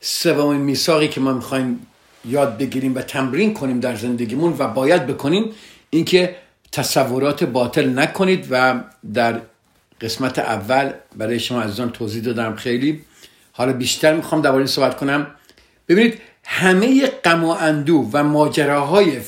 سومین 0.00 0.60
میثاقی 0.60 1.08
که 1.08 1.20
ما 1.20 1.32
می‌خوایم 1.32 1.86
یاد 2.24 2.58
بگیریم 2.58 2.94
و 2.94 3.02
تمرین 3.02 3.54
کنیم 3.54 3.80
در 3.80 3.96
زندگیمون 3.96 4.54
و 4.58 4.68
باید 4.68 5.06
بکنیم 5.06 5.50
اینکه 5.90 6.36
تصورات 6.72 7.44
باطل 7.44 7.98
نکنید 7.98 8.46
و 8.50 8.80
در 9.14 9.40
قسمت 10.00 10.38
اول 10.38 10.92
برای 11.16 11.40
شما 11.40 11.62
عزیزان 11.62 11.90
توضیح 11.90 12.22
دادم 12.22 12.54
خیلی. 12.54 13.00
حالا 13.52 13.72
بیشتر 13.72 14.14
می‌خوام 14.14 14.42
درباره 14.42 14.60
این 14.60 14.66
صحبت 14.66 14.96
کنم. 14.96 15.26
ببینید 15.88 16.18
همه 16.44 17.06
غم 17.06 17.44
و 17.44 17.48
اندو 17.48 18.08
و 18.12 18.24
ماجراهای 18.24 19.20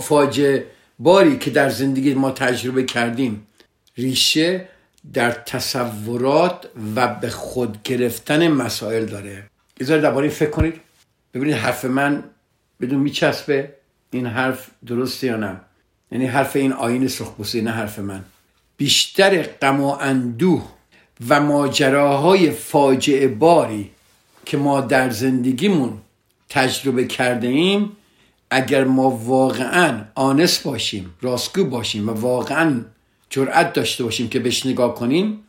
فاجعه 0.00 0.64
باری 0.98 1.38
که 1.38 1.50
در 1.50 1.68
زندگی 1.70 2.14
ما 2.14 2.30
تجربه 2.30 2.82
کردیم 2.82 3.46
ریشه 3.96 4.68
در 5.12 5.30
تصورات 5.30 6.68
و 6.96 7.08
به 7.08 7.30
خود 7.30 7.82
گرفتن 7.82 8.48
مسائل 8.48 9.04
داره. 9.04 9.44
یه 9.80 9.86
درباره 9.86 10.28
فکر 10.28 10.50
کنید. 10.50 10.80
ببینید 11.34 11.56
حرف 11.56 11.84
من 11.84 12.24
بدون 12.80 13.00
میچسبه. 13.00 13.74
این 14.10 14.26
حرف 14.26 14.70
درسته 14.86 15.26
یا 15.26 15.36
نه؟ 15.36 15.60
یعنی 16.12 16.26
حرف 16.26 16.56
این 16.56 16.72
آین 16.72 17.08
سرخپوستی 17.08 17.62
نه 17.62 17.70
حرف 17.70 17.98
من. 17.98 18.24
بیشتر 18.76 19.42
غم 19.42 19.80
و 19.80 19.88
اندوه 20.00 20.74
و 21.28 21.40
ماجراهای 21.40 22.50
فاجعه 22.50 23.28
باری 23.28 23.90
که 24.44 24.56
ما 24.56 24.80
در 24.80 25.10
زندگیمون 25.10 25.98
تجربه 26.48 27.04
کرده 27.04 27.48
ایم 27.48 27.96
اگر 28.50 28.84
ما 28.84 29.10
واقعا 29.10 30.04
آنس 30.14 30.58
باشیم 30.58 31.14
راستگو 31.20 31.64
باشیم 31.64 32.08
و 32.08 32.12
واقعا 32.12 32.80
جرأت 33.34 33.72
داشته 33.72 34.04
باشیم 34.04 34.28
که 34.28 34.38
بهش 34.38 34.66
نگاه 34.66 34.94
کنیم 34.94 35.44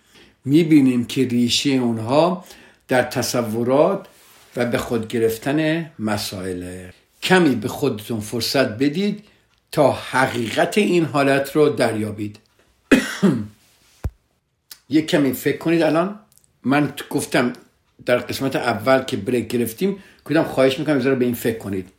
می‌بینیم 0.45 1.05
که 1.05 1.27
ریشه 1.27 1.69
اونها 1.69 2.45
در 2.87 3.03
تصورات 3.03 4.07
و 4.55 4.65
به 4.65 4.77
خود 4.77 5.07
گرفتن 5.07 5.91
مسائل 5.99 6.87
کمی 7.23 7.55
به 7.55 7.67
خودتون 7.67 8.19
فرصت 8.19 8.67
بدید 8.67 9.23
تا 9.71 9.91
حقیقت 9.91 10.77
این 10.77 11.05
حالت 11.05 11.55
رو 11.55 11.69
دریابید. 11.69 12.39
یک 14.89 15.07
کمی 15.07 15.33
فکر 15.33 15.57
کنید 15.57 15.81
الان. 15.81 16.19
من 16.63 16.93
گفتم 17.09 17.53
در 18.05 18.17
قسمت 18.17 18.55
اول 18.55 19.03
که 19.03 19.17
بریک 19.17 19.47
گرفتیم 19.47 20.03
کدام 20.23 20.45
خواهش 20.45 20.79
می‌کنم 20.79 20.99
ذره 20.99 21.15
به 21.15 21.25
این 21.25 21.33
فکر 21.33 21.57
کنید. 21.57 21.89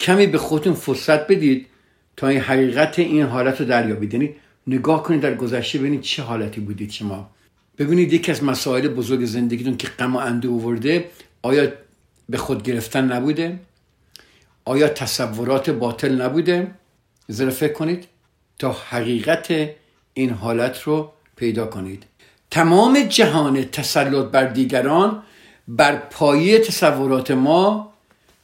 کمی 0.00 0.26
به 0.26 0.38
خودتون 0.38 0.74
فرصت 0.74 1.26
بدید 1.26 1.66
تا 2.16 2.28
این 2.28 2.40
حقیقت 2.40 2.98
این 2.98 3.22
حالت 3.22 3.60
رو 3.60 3.66
دریابید. 3.66 4.14
یعنی 4.14 4.34
نگاه 4.70 5.02
کنید 5.02 5.20
در 5.20 5.34
گذشته 5.34 5.78
ببینید 5.78 6.00
چه 6.00 6.22
حالتی 6.22 6.60
بودید 6.60 6.90
شما. 6.90 7.30
ببینید 7.78 8.12
یکی 8.12 8.32
از 8.32 8.44
مسائل 8.44 8.88
بزرگ 8.88 9.24
زندگیتون 9.24 9.76
که 9.76 9.88
غم 9.88 10.16
و 10.16 10.18
اندو 10.18 10.54
آورده 10.54 11.10
آیا 11.42 11.72
به 12.28 12.38
خود 12.38 12.62
گرفتن 12.62 13.12
نبوده؟ 13.12 13.58
آیا 14.64 14.88
تصورات 14.88 15.70
باطل 15.70 16.22
نبوده؟ 16.22 16.70
ذره 17.32 17.50
فکر 17.50 17.72
کنید 17.72 18.04
تا 18.58 18.72
حقیقت 18.72 19.70
این 20.14 20.30
حالت 20.30 20.82
رو 20.82 21.12
پیدا 21.36 21.66
کنید. 21.66 22.04
تمام 22.50 23.00
جهان 23.00 23.64
تسلط 23.64 24.26
بر 24.30 24.44
دیگران 24.44 25.22
بر 25.68 25.96
پایه 25.96 26.58
تصورات 26.58 27.30
ما 27.30 27.92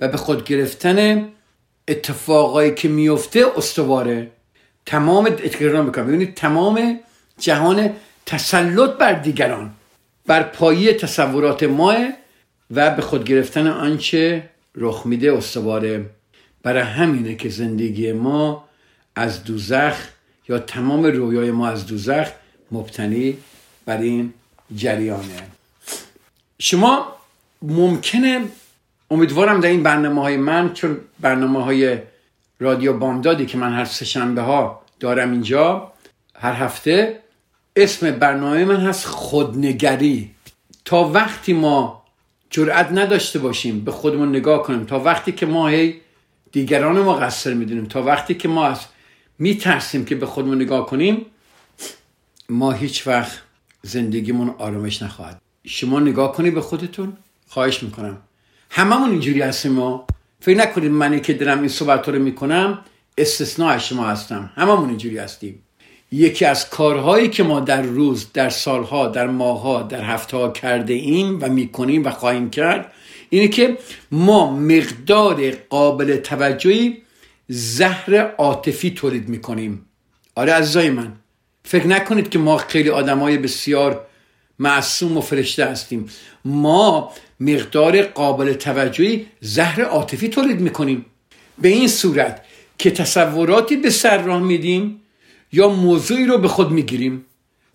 و 0.01 0.09
به 0.09 0.17
خود 0.17 0.45
گرفتن 0.45 1.29
اتفاقایی 1.89 2.75
که 2.75 2.89
میفته 2.89 3.45
استواره. 3.57 4.31
تمام 4.87 5.29
تکرار 5.29 5.83
می‌کنم. 5.83 6.07
ببینید 6.07 6.35
تمام 6.35 7.01
جهان 7.39 7.91
تسلط 8.27 8.91
بر 8.91 9.13
دیگران 9.13 9.71
بر 10.27 10.43
پایی 10.43 10.93
تصورات 10.93 11.63
ما 11.63 11.95
و 12.71 12.91
به 12.91 13.03
خود 13.03 13.25
گرفتن 13.25 13.67
آنچه 13.67 14.49
رخ 14.75 15.07
میده 15.07 15.33
استواره. 15.33 16.07
برای 16.63 16.83
همینه 16.83 17.35
که 17.35 17.49
زندگی 17.49 18.13
ما 18.13 18.65
از 19.17 19.45
دوزخ 19.45 20.09
یا 20.49 20.59
تمام 20.59 21.05
رویای 21.05 21.51
ما 21.51 21.69
از 21.69 21.87
دوزخ 21.87 22.29
مبتنی 22.73 23.39
بر 23.87 24.01
این 24.01 24.35
جریانه. 24.77 25.43
شما 26.59 27.17
ممکنه 27.63 28.41
امیدوارم 29.11 29.61
در 29.61 29.69
این 29.69 29.83
برنامه 29.83 30.23
های 30.23 30.37
من 30.37 30.73
چون 30.73 31.01
برنامه 31.21 31.65
های 31.65 31.99
رادیو 32.59 32.93
بامدادی 32.93 33.47
که 33.47 33.59
من 33.59 33.73
هر 33.73 33.85
سه 33.85 34.21
ها 34.21 34.83
دارم 35.01 35.33
اینجا 35.33 35.93
هر 36.35 36.53
هفته 36.53 37.21
اسم 37.77 38.11
برنامه 38.11 38.65
من 38.65 38.81
هست 38.81 39.07
خودنگری. 39.07 40.31
تا 40.85 41.05
وقتی 41.05 41.53
ما 41.53 42.03
جرأت 42.51 42.93
نداشته 42.93 43.39
باشیم 43.39 43.85
به 43.85 43.93
خودمون 43.93 44.29
نگاه 44.29 44.63
کنیم 44.63 44.85
تا 44.85 45.01
وقتی 45.01 45.33
که 45.33 45.47
ما 45.47 45.69
هی 45.69 46.01
دیگران 46.53 47.01
ما 47.01 47.15
قصر 47.15 47.55
می‌دونیم 47.55 47.85
تا 47.85 48.03
وقتی 48.03 48.35
که 48.35 48.49
ما 48.49 48.67
از 48.67 48.81
میترسیم 49.39 50.05
که 50.05 50.15
به 50.15 50.27
خودمون 50.27 50.63
نگاه 50.63 50.87
کنیم 50.87 51.27
ما 52.49 52.73
هیچ 52.73 53.07
وقت 53.07 53.43
زندگیمون 53.83 54.55
آرامش 54.59 55.03
نخواهد. 55.03 55.41
شما 55.65 56.01
نگاه 56.01 56.33
کنید 56.33 56.55
به 56.55 56.61
خودتون 56.61 57.17
خواهش 57.49 57.83
می‌کنم. 57.83 58.19
هممون 58.71 59.11
اینجوری 59.11 59.43
هستیم 59.43 59.73
ما. 59.73 60.07
فکر 60.41 60.57
نکنید 60.57 60.91
منی 60.91 61.21
که 61.21 61.33
دارم 61.33 61.59
این 61.59 61.69
صحبت 61.69 62.09
رو 62.09 62.19
می‌کنم 62.19 62.79
استثناء 63.19 63.79
شما 63.79 64.07
هستم. 64.07 64.51
هممون 64.55 64.89
اینجوری 64.89 65.19
هستیم. 65.19 65.63
یکی 66.13 66.45
از 66.45 66.71
کارهایی 66.71 67.29
که 67.29 67.43
ما 67.43 67.61
در 67.61 67.83
روز 67.83 68.33
در 68.33 68.49
سالها 68.49 69.09
در 69.09 69.27
ماهها 69.27 69.83
در 69.83 70.05
هفته 70.05 70.37
ها 70.37 70.49
کرده 70.49 70.93
ایم 70.95 71.39
و 71.43 71.49
می‌کنیم 71.49 72.05
و 72.05 72.11
خواهیم 72.11 72.51
کرد 72.51 72.93
اینه 73.31 73.49
که 73.49 73.79
ما 74.11 74.57
مقدار 74.57 75.51
قابل 75.51 76.17
توجهی 76.17 77.03
زهر 77.49 78.17
عاطفی 78.39 78.91
تولید 78.91 79.29
می‌کنیم. 79.29 79.87
آره 80.35 80.53
عزیزای 80.53 80.91
من 80.91 81.13
فکر 81.65 81.87
نکنید 81.87 82.29
که 82.29 82.39
ما 82.39 82.57
خیلی 82.57 82.91
آدمای 82.91 83.39
بسیار 83.39 84.07
معصوم 84.59 85.17
و 85.17 85.21
فرشته 85.21 85.65
هستیم. 85.65 86.09
ما 86.45 87.13
مقدار 87.41 88.03
قابل 88.03 88.53
توجهی 88.53 89.27
زهر 89.41 89.83
عاطفی 89.83 90.29
تولید 90.29 90.61
می‌کنیم. 90.61 91.07
به 91.59 91.69
این 91.69 91.89
صورت 91.89 92.45
که 92.79 92.91
تصوراتی 92.91 93.77
به 93.77 93.91
سر 93.91 94.23
راه 94.23 94.43
میدیم 94.43 95.03
یا 95.53 95.69
موضوعی 95.69 96.27
رو 96.27 96.39
به 96.39 96.49
خود 96.49 96.71
می‌گیریم. 96.71 97.25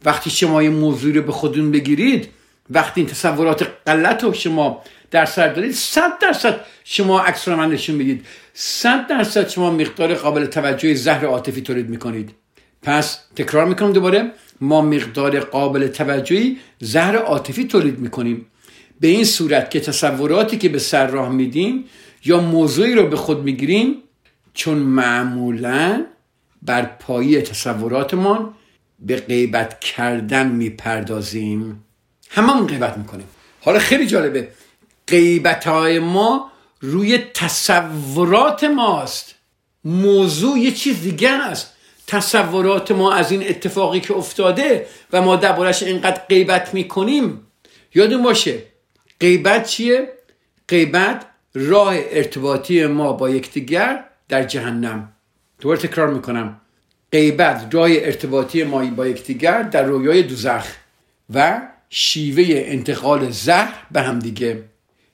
وقتی 0.06 0.30
شما 0.30 0.64
یه 0.64 0.70
موضوعی 0.70 1.14
رو 1.14 1.22
به 1.22 1.32
خودتون 1.32 1.72
بگیرید 1.72 2.30
وقتی 2.70 3.02
این 3.02 3.10
تصورات 3.10 3.68
غلط 3.88 4.24
رو 4.24 4.34
شما 4.34 4.82
در 5.12 5.26
سر 5.26 5.48
دارید 5.54 5.72
صد 5.72 6.20
درصد 6.22 6.60
شما 6.84 7.20
عکس 7.20 7.48
رو 7.48 7.56
من 7.56 7.70
نشون 7.70 7.96
می‌دید. 7.96 8.26
صد 8.54 9.08
درصد 9.08 9.50
شما 9.50 9.72
مقدار 9.72 10.14
قابل 10.14 10.46
توجه 10.46 10.94
زهر 10.94 11.26
عاطفی 11.26 11.62
تولید 11.62 11.90
می‌کنید. 11.90 12.30
پس 12.82 13.20
تکرار 13.36 13.66
می‌کنم 13.66 13.94
دوباره 13.94 14.32
ما 14.62 14.82
مقدار 14.82 15.40
قابل 15.40 15.88
توجهی 15.88 16.58
زهر 16.80 17.16
عاطفی 17.16 17.64
تولید 17.64 18.00
می‌کنیم. 18.00 18.46
به 19.02 19.08
این 19.08 19.24
صورت 19.26 19.72
که 19.72 19.80
تصوراتی 19.80 20.58
که 20.58 20.70
به 20.70 20.80
سر 20.80 21.08
راه 21.08 21.30
میدیم 21.30 21.86
یا 22.26 22.40
موضوعی 22.40 22.94
رو 22.94 23.08
به 23.08 23.16
خود 23.16 23.44
می‌گیریم 23.44 23.96
چون 24.54 24.78
معمولا 24.78 26.06
بر 26.62 26.86
پایی 26.86 27.42
تصوراتمان 27.42 28.54
به 29.00 29.16
غیبت 29.16 29.80
کردن 29.80 30.48
می‌پردازیم. 30.48 31.84
هممون 32.30 32.68
غیبت 32.68 32.98
می‌کنیم. 32.98 33.28
حالا 33.62 33.80
خیلی 33.80 34.08
جالبه. 34.08 34.48
غیبت 35.08 35.68
های 35.68 36.00
ما 36.00 36.52
روی 36.82 37.18
تصورات 37.18 38.64
ماست. 38.64 39.36
موضوع 39.84 40.60
یه 40.60 40.72
چیز 40.72 41.02
دیگه 41.02 41.30
است. 41.30 41.74
تصورات 42.08 42.92
ما 42.92 43.14
از 43.14 43.32
این 43.32 43.50
اتفاقی 43.50 44.00
که 44.00 44.14
افتاده 44.14 44.88
و 45.14 45.22
ما 45.22 45.36
دربارش 45.36 45.84
اینقدر 45.84 46.22
غیبت 46.30 46.74
می‌کنیم. 46.74 47.48
یادون 47.96 48.24
باشه 48.24 48.71
غیبت 49.22 49.68
چیه؟ 49.68 50.14
غیبت 50.68 51.26
راه 51.54 51.96
ارتباطی 51.98 52.86
ما 52.86 53.14
با 53.14 53.30
یکدیگر 53.30 54.04
در 54.30 54.44
جهنم. 54.44 55.12
دوباره 55.60 55.80
تکرار 55.80 56.14
می‌کنم. 56.14 56.62
غیبت 57.12 57.68
راه 57.72 57.90
ارتباطی 57.92 58.64
ما 58.64 58.86
با 58.86 59.08
یکدیگر 59.08 59.62
در 59.62 59.84
رویای 59.84 60.24
دوزخ 60.24 60.66
و 61.34 61.62
شیوه 61.90 62.46
انتقال 62.50 63.30
زهر 63.30 63.74
به 63.92 64.02
هم 64.02 64.20
دیگه. 64.20 64.64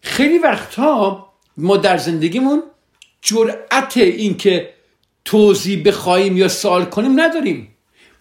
خیلی 0.01 0.37
وقتها 0.37 1.33
ما 1.57 1.77
در 1.77 1.97
زندگیمون 1.97 2.63
جرأت 3.21 3.97
این 3.97 4.37
که 4.37 4.73
توضیح 5.25 5.83
بخواهیم 5.85 6.37
یا 6.37 6.47
سوال 6.47 6.85
کنیم 6.85 7.19
نداریم. 7.19 7.67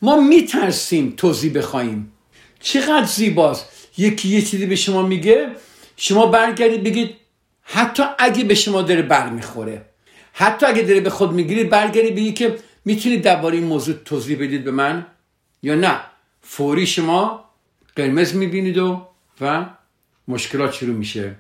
ما 0.02 0.20
میترسیم 0.20 1.14
توضیح 1.16 1.52
بخواهیم 1.54 2.12
چقدر 2.60 3.06
زیباست. 3.06 3.66
یکی 3.98 4.28
یه 4.28 4.42
چیزی 4.42 4.66
به 4.66 4.76
شما 4.76 5.02
میگه 5.02 5.50
شما 5.96 6.26
برگردید 6.26 6.84
بگید 6.84 7.16
حتی 7.62 8.02
اگه 8.18 8.44
به 8.44 8.54
شما 8.54 8.82
داره 8.82 9.02
بر 9.02 9.28
می‌خوره 9.30 9.84
حتی 10.32 10.66
اگه 10.66 10.82
داره 10.82 11.00
به 11.00 11.10
خود 11.10 11.32
می‌گیرید 11.32 11.70
برگردید 11.70 12.14
بگید 12.14 12.34
که 12.34 12.56
می‌تونید 12.84 13.22
درباره 13.22 13.56
این 13.56 13.66
موضوع 13.66 13.94
توضیح 14.04 14.36
بدید 14.36 14.64
به 14.64 14.70
من 14.70 15.06
یا 15.62 15.74
نه. 15.74 16.00
فوری 16.42 16.86
شما 16.86 17.44
قرمز 17.96 18.34
می‌بینید 18.34 18.78
و 18.78 19.08
و 19.40 19.64
مشکلات 20.28 20.72
شروع 20.72 20.94
میشه. 20.94 21.34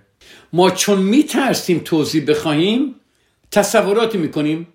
ما 0.52 0.70
چون 0.70 0.98
میترسیم 0.98 1.78
توضیح 1.78 2.26
بخواهیم 2.26 2.94
تصوراتی 3.50 4.18
می‌کنیم 4.18 4.68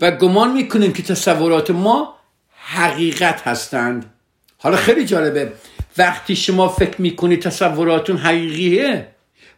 و 0.00 0.10
گمان 0.10 0.52
می‌کنیم 0.52 0.92
که 0.92 1.02
تصورات 1.02 1.70
ما 1.70 2.16
حقیقت 2.54 3.42
هستند. 3.42 4.14
حالا 4.58 4.76
خیلی 4.76 5.04
جالبه. 5.04 5.52
وقتی 5.98 6.36
شما 6.36 6.68
فکر 6.68 7.00
می‌کنید 7.00 7.42
تصوراتون 7.42 8.16
حقیقیه 8.16 9.11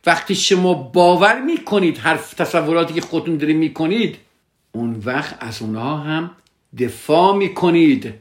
وقتی 0.07 0.35
شما 0.35 0.75
باور 0.75 1.40
می‌کنید 1.40 1.99
هر 1.99 2.17
تصوراتی 2.17 2.95
که 2.95 3.01
خودتون 3.01 3.37
دارید 3.37 3.57
می‌کنید 3.57 4.17
اون 4.73 5.03
وقت 5.05 5.37
از 5.40 5.62
اونها 5.62 5.97
هم 5.97 6.31
دفاع 6.79 7.37
می‌کنید. 7.37 8.14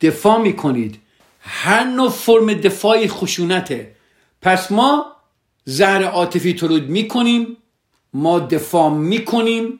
دفاع 0.00 0.40
می‌کنید. 0.40 0.98
هر 1.40 1.84
نوع 1.84 2.10
فرم 2.10 2.54
دفاعی 2.54 3.08
خشونته. 3.08 3.94
پس 4.42 4.72
ما 4.72 5.06
زهر 5.64 6.02
عاطفی 6.04 6.54
تولید 6.54 6.88
می‌کنیم 6.88 7.56
ما 8.14 8.38
دفاع 8.38 8.90
می‌کنیم 8.90 9.78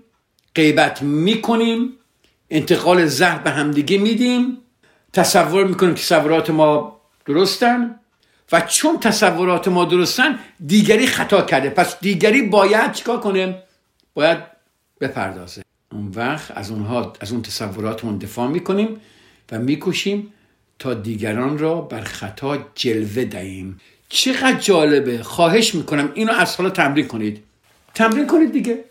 غیبت 0.54 1.02
می‌کنیم 1.02 1.92
انتقال 2.50 3.06
زهر 3.06 3.38
به 3.38 3.50
همدیگه 3.50 3.98
میدیم. 3.98 4.58
تصور 5.12 5.64
می‌کنیم 5.64 5.94
که 5.94 6.00
تصورات 6.02 6.50
ما 6.50 7.00
درستن. 7.26 8.00
و 8.52 8.60
چون 8.60 9.00
تصورات 9.00 9.68
ما 9.68 9.84
درستن 9.84 10.38
دیگری 10.66 11.06
خطا 11.06 11.42
کرده. 11.42 11.70
پس 11.70 12.00
دیگری 12.00 12.42
باید 12.42 12.92
چیکار 12.92 13.20
کنه؟ 13.20 13.62
باید 14.14 14.38
بپردازه. 15.00 15.62
اون 15.92 16.12
وقت 16.14 16.50
از 16.50 16.70
اونها 16.70 17.12
از 17.20 17.32
اون 17.32 17.42
تصوراتمون 17.42 18.18
دفاع 18.18 18.48
می‌کنیم 18.48 19.00
و 19.52 19.58
میکوشیم 19.58 20.32
تا 20.78 20.94
دیگران 20.94 21.58
را 21.58 21.80
بر 21.80 22.00
خطا 22.00 22.58
جلوه 22.74 23.24
دهیم. 23.24 23.80
چقدر 24.08 24.58
جالبه. 24.58 25.22
خواهش 25.22 25.74
می‌کنم 25.74 26.10
اینو 26.14 26.32
از 26.32 26.56
حالا 26.56 26.70
تمرین 26.70 27.06
کنید. 27.06 27.42
تمرین 27.94 28.26
کنید 28.26 28.52
دیگه. 28.52 28.84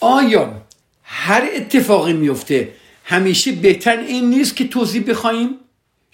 آیا 0.00 0.62
هر 1.02 1.48
اتفاقی 1.54 2.12
میفته 2.12 2.72
همیشه 3.04 3.52
بهتر 3.52 3.98
این 3.98 4.30
نیست 4.30 4.56
که 4.56 4.68
توضیح 4.68 5.04
بخواهیم 5.10 5.50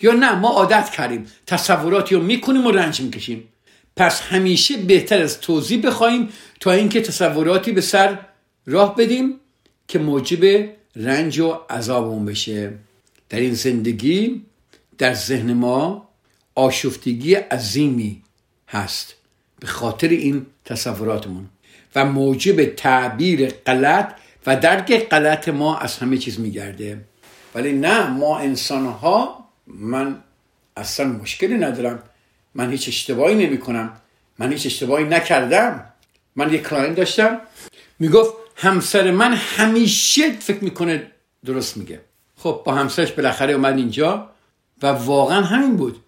یا 0.01 0.13
نه 0.13 0.35
ما 0.35 0.49
عادت 0.49 0.91
کردیم 0.91 1.27
تصوراتی 1.47 2.15
رو 2.15 2.23
می‌کنیم 2.23 2.67
و 2.67 2.71
رنج 2.71 3.01
می‌کشیم. 3.01 3.49
پس 3.97 4.21
همیشه 4.21 4.77
بهتر 4.77 5.23
از 5.23 5.41
توضیح 5.41 5.87
بخواهیم 5.87 6.29
تا 6.61 6.73
اینکه 6.73 7.01
تصوراتی 7.01 7.73
به 7.73 7.81
سر 7.81 8.19
راه 8.67 8.97
بدیم 8.97 9.41
که 9.89 9.99
موجب 9.99 10.69
رنج 10.97 11.39
و 11.39 11.59
عذابمون 11.71 12.25
بشه. 12.25 12.73
در 13.29 13.41
این 13.41 13.55
زندگی 13.55 14.45
در 14.99 15.15
ذهن 15.15 15.53
ما 15.53 16.09
آشفتگی 16.55 17.35
عظیمی 17.35 18.23
هست 18.69 19.15
به 19.61 19.67
خاطر 19.67 20.09
این 20.09 20.47
تصوراتمون. 20.65 21.47
و 21.95 22.05
موجب 22.05 22.75
تعبیر 22.75 23.47
غلط 23.47 24.15
و 24.47 24.57
درک 24.57 25.09
غلط 25.09 25.49
ما 25.49 25.79
از 25.79 25.99
همه 25.99 26.19
چیز 26.19 26.41
میگرده. 26.41 27.05
ولی 27.55 27.73
نه 27.73 28.11
ما 28.11 28.39
انسان 28.39 28.87
ها 28.87 29.44
من 29.67 30.23
اصلا 30.77 31.07
مشکلی 31.07 31.55
ندارم. 31.55 32.03
من 32.55 32.71
هیچ 32.71 32.89
اشتباهی 32.89 33.35
نمی 33.35 33.59
کنم 33.59 33.93
من 34.39 34.53
هیچ 34.53 34.67
اشتباهی 34.67 35.05
نکردم. 35.05 35.85
من 36.37 36.53
یک 36.53 36.63
کلاین 36.63 36.95
داشتم. 36.95 37.41
می‌گفت 37.99 38.35
همسر 38.57 39.11
من 39.11 39.35
همیشه 39.35 40.33
فکر 40.33 40.65
می‌کنه 40.65 41.11
درست 41.45 41.77
میگه. 41.77 42.01
خب 42.37 42.63
با 42.67 42.75
همسرش 42.75 43.13
بالاخره 43.13 43.53
اومد 43.53 43.77
اینجا 43.77 44.31
و 44.83 44.87
واقعا 44.87 45.43
همین 45.43 45.77
بود. 45.77 46.01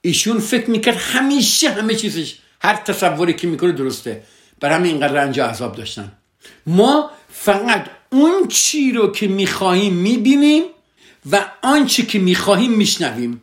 ایشون 0.00 0.38
فکر 0.38 0.70
می‌کرد 0.70 0.96
همیشه 0.96 1.70
همه 1.70 1.94
چیزش 1.94 2.38
هر 2.60 2.76
تصوری 2.76 3.32
که 3.32 3.46
می‌کنه 3.46 3.72
درسته. 3.72 4.22
بر 4.60 4.72
همین 4.72 4.90
اینقدر 4.90 5.12
رنج 5.12 5.40
عذاب 5.40 5.76
داشتن. 5.76 6.12
ما 6.66 7.10
فقط 7.28 7.86
اون 8.12 8.48
چی 8.48 8.92
رو 8.92 9.12
که 9.12 9.28
می‌خواهیم 9.28 9.92
می‌بینیم 9.92 10.62
و 11.30 11.46
آنچه 11.62 12.02
که 12.02 12.18
می‌خواهیم 12.18 12.70
میشنویم. 12.70 13.40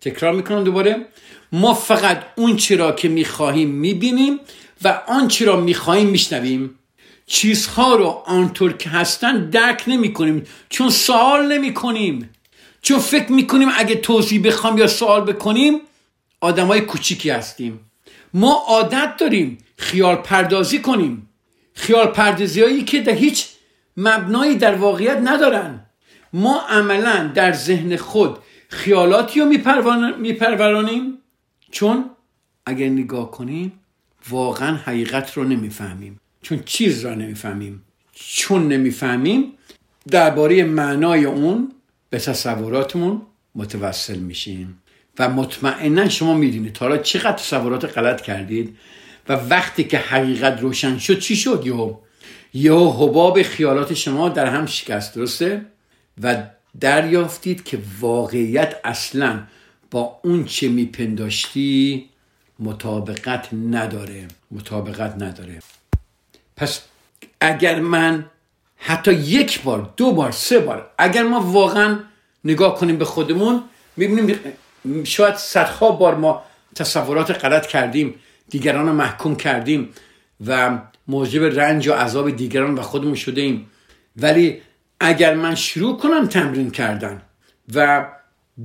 تکرار 0.00 0.32
می‌کنم 0.32 0.64
دوباره. 0.64 1.06
ما 1.52 1.74
فقط 1.74 2.22
اون 2.36 2.56
چی 2.56 2.76
را 2.76 2.92
که 2.92 3.08
می‌خواهیم 3.08 3.68
می‌بینیم 3.68 4.40
و 4.84 5.00
آنچه 5.08 5.44
را 5.44 5.60
می‌خواهیم 5.60 6.08
میشنویم. 6.08 6.78
چیزها 7.26 7.94
رو 7.94 8.06
آنطور 8.26 8.72
که 8.72 8.90
هستن 8.90 9.50
درک 9.50 9.84
نمی 9.86 10.12
کنیم 10.12 10.46
چون 10.68 10.90
سوال 10.90 11.52
نمی 11.52 11.74
کنیم 11.74 12.30
چون 12.82 12.98
فکر 12.98 13.32
می‌کنیم 13.32 13.68
اگه 13.76 13.94
توضیح 13.94 14.46
بخوام 14.46 14.78
یا 14.78 14.86
سوال 14.86 15.20
بکنیم 15.20 15.80
آدمای 16.40 16.80
کوچیکی 16.80 17.30
هستیم. 17.30 17.80
ما 18.34 18.64
عادت 18.68 19.16
داریم 19.18 19.58
خیال 19.76 20.16
پردازی 20.16 20.78
کنیم. 20.78 21.28
خیال 21.74 22.06
پردازی 22.06 22.62
هایی 22.62 22.84
که 22.84 23.00
در 23.00 23.12
هیچ 23.12 23.46
مبنایی 23.96 24.54
در 24.54 24.74
واقعیت 24.74 25.18
ندارن. 25.24 25.86
ما 26.32 26.60
عملا 26.60 27.30
در 27.34 27.52
ذهن 27.52 27.96
خود 27.96 28.38
خیالاتی 28.68 29.40
رو 29.40 29.46
میپرورانیم؟ 30.18 31.18
چون 31.70 32.04
اگر 32.66 32.88
نگاه 32.88 33.30
کنیم 33.30 33.72
واقعا 34.28 34.76
حقیقت 34.76 35.32
رو 35.32 35.44
نمی‌فهمیم. 35.44 36.20
چون 36.42 36.62
چیز 36.64 37.04
را 37.04 37.14
نمی‌فهمیم. 37.14 37.82
چون 38.14 38.68
نمی‌فهمیم 38.68 39.52
درباره 40.10 40.64
معنای 40.64 41.24
اون 41.24 41.72
به 42.10 42.18
تصوراتمون 42.18 43.22
متوسل 43.54 44.18
میشیم. 44.18 44.82
و 45.18 45.28
مطمئنا 45.28 46.08
شما 46.08 46.34
می‌دونید 46.34 46.78
حالا 46.78 46.98
چقدر 46.98 47.36
تصورات 47.36 47.98
غلط 47.98 48.20
کردید 48.20 48.76
و 49.28 49.32
وقتی 49.32 49.84
که 49.84 49.98
حقیقت 49.98 50.60
روشن 50.60 50.98
شد 50.98 51.18
چی 51.18 51.36
شد 51.36 51.62
یهو؟ 51.66 51.94
یهو 52.54 52.90
حباب 52.90 53.42
خیالات 53.42 53.94
شما 53.94 54.28
در 54.28 54.46
هم 54.46 54.66
شکست 54.66 55.14
درسته؟ 55.14 55.66
و 56.22 56.42
دریافتید 56.80 57.64
که 57.64 57.78
واقعیت 58.00 58.80
اصلا 58.84 59.42
با 59.90 60.20
اون 60.22 60.44
چه 60.44 60.68
میپنداشتی 60.68 62.08
مطابقت 62.58 63.48
نداره. 63.70 64.28
مطابقت 64.50 65.22
نداره. 65.22 65.58
پس 66.56 66.80
اگر 67.40 67.80
من 67.80 68.26
حتی 68.76 69.12
یک 69.12 69.62
بار 69.62 69.92
دو 69.96 70.12
بار 70.12 70.30
سه 70.30 70.58
بار 70.58 70.90
اگر 70.98 71.22
ما 71.22 71.40
واقعا 71.40 71.98
نگاه 72.44 72.78
کنیم 72.78 72.96
به 72.96 73.04
خودمون 73.04 73.62
می‌بینیم 73.96 74.40
شاید 75.04 75.34
صدها 75.34 75.90
بار 75.90 76.14
ما 76.14 76.42
تصورات 76.74 77.44
غلط 77.44 77.66
کردیم 77.66 78.14
دیگران 78.48 78.86
رو 78.86 78.92
محکوم 78.92 79.36
کردیم 79.36 79.88
و 80.46 80.78
موجب 81.08 81.44
رنج 81.44 81.88
و 81.88 81.92
عذاب 81.92 82.30
دیگران 82.30 82.74
و 82.74 82.82
خودمون 82.82 83.14
شده 83.14 83.40
ایم 83.40 83.70
ولی 84.16 84.62
اگر 85.04 85.34
من 85.34 85.54
شروع 85.54 85.96
کنم 85.98 86.26
تمرین 86.26 86.70
کردن 86.70 87.22
و 87.74 88.06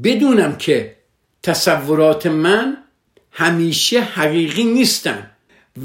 بدونم 0.03 0.55
که 0.55 0.97
تصورات 1.43 2.25
من 2.25 2.77
همیشه 3.31 4.01
حقیقی 4.01 4.63
نیستن 4.63 5.31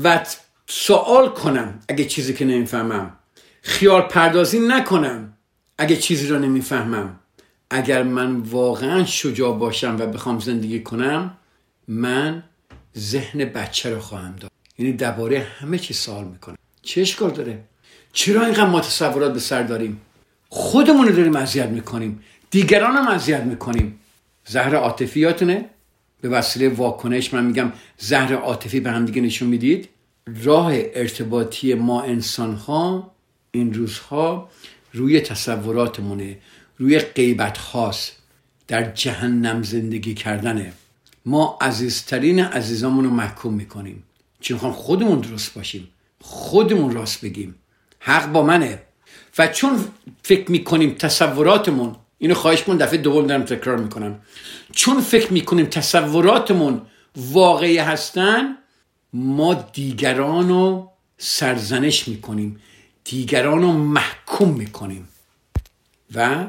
و 0.02 0.26
سوال 0.66 1.28
کنم 1.28 1.80
اگه 1.88 2.04
چیزی 2.04 2.34
که 2.34 2.44
نمی‌فهمم 2.44 3.16
خیال 3.62 4.02
پردازی 4.02 4.60
نکنم 4.60 5.32
اگه 5.78 5.96
چیزی 5.96 6.26
رو 6.26 6.38
نمی‌فهمم. 6.38 7.18
اگر 7.70 8.02
من 8.02 8.36
واقعا 8.36 9.04
شجاع 9.04 9.58
باشم 9.58 9.96
و 10.00 10.06
بخوام 10.06 10.38
زندگی 10.38 10.82
کنم 10.82 11.36
من 11.88 12.42
ذهن 12.98 13.44
بچه 13.44 13.90
رو 13.90 14.00
خواهم 14.00 14.36
داد. 14.40 14.50
یعنی 14.78 14.92
درباره 14.92 15.46
همه 15.58 15.78
چی 15.78 15.94
سوال 15.94 16.24
می‌کنم. 16.24 16.56
چه 16.82 17.00
اشکال 17.00 17.30
داره؟ 17.30 17.64
چرا 18.12 18.44
اینقدر 18.44 18.66
ما 18.66 18.80
تصورات 18.80 19.32
به 19.32 19.40
سر 19.40 19.62
داریم؟ 19.62 20.00
خودمون 20.54 21.08
رو 21.08 21.16
داریم 21.16 21.36
اذیت 21.36 21.68
می‌کنیم. 21.68 22.20
دیگران 22.50 22.96
هم 22.96 23.08
اذیت 23.08 23.40
می‌کنیم. 23.40 23.98
زهر 24.44 24.74
عاطفیاتونه 24.74 25.64
به 26.20 26.28
وسیله 26.28 26.68
واکنش 26.68 27.34
من 27.34 27.44
میگم 27.44 27.72
زهر 27.98 28.34
عاطفی 28.34 28.80
به 28.80 28.90
هم 28.90 29.04
دیگه 29.04 29.22
نشون 29.22 29.48
می‌دید. 29.48 29.88
راه 30.44 30.72
ارتباطی 30.74 31.74
ما 31.74 32.02
انسان 32.02 32.54
ها 32.54 33.12
این 33.50 33.74
روزها 33.74 34.50
روی 34.92 35.20
تصوراتمونه. 35.20 36.38
روی 36.78 36.98
غیبت 36.98 37.58
هاست 37.58 38.12
در 38.68 38.90
جهنم 38.90 39.62
زندگی 39.62 40.14
کردنه. 40.14 40.72
ما 41.26 41.58
عزیزترین 41.60 42.40
عزیزامون 42.40 43.04
رو 43.04 43.10
محکوم 43.10 43.54
می‌کنیم. 43.54 44.02
چون 44.40 44.58
خودمون 44.58 45.20
درست 45.20 45.54
باشیم. 45.54 45.88
خودمون 46.20 46.94
راست 46.94 47.24
بگیم. 47.24 47.54
حق 47.98 48.32
با 48.32 48.42
منه. 48.42 48.82
و 49.38 49.48
چون 49.48 49.84
فکر 50.22 50.50
می‌کنیم 50.50 50.90
تصوراتمون 50.94 51.96
اینو 52.18 52.34
خواهش 52.34 52.62
کن 52.62 52.76
دفعه 52.76 52.98
دوم 52.98 53.26
دارم 53.26 53.42
تکرار 53.42 53.76
می‌کنم. 53.76 54.20
چون 54.72 55.00
فکر 55.00 55.32
می‌کنیم 55.32 55.66
تصوراتمون 55.66 56.82
واقعی 57.16 57.78
هستن 57.78 58.56
ما 59.12 59.54
دیگران 59.54 60.48
رو 60.48 60.90
سرزنش 61.18 62.08
می‌کنیم. 62.08 62.60
دیگران 63.04 63.62
رو 63.62 63.72
محکوم 63.72 64.48
می‌کنیم. 64.48 65.08
و 66.14 66.46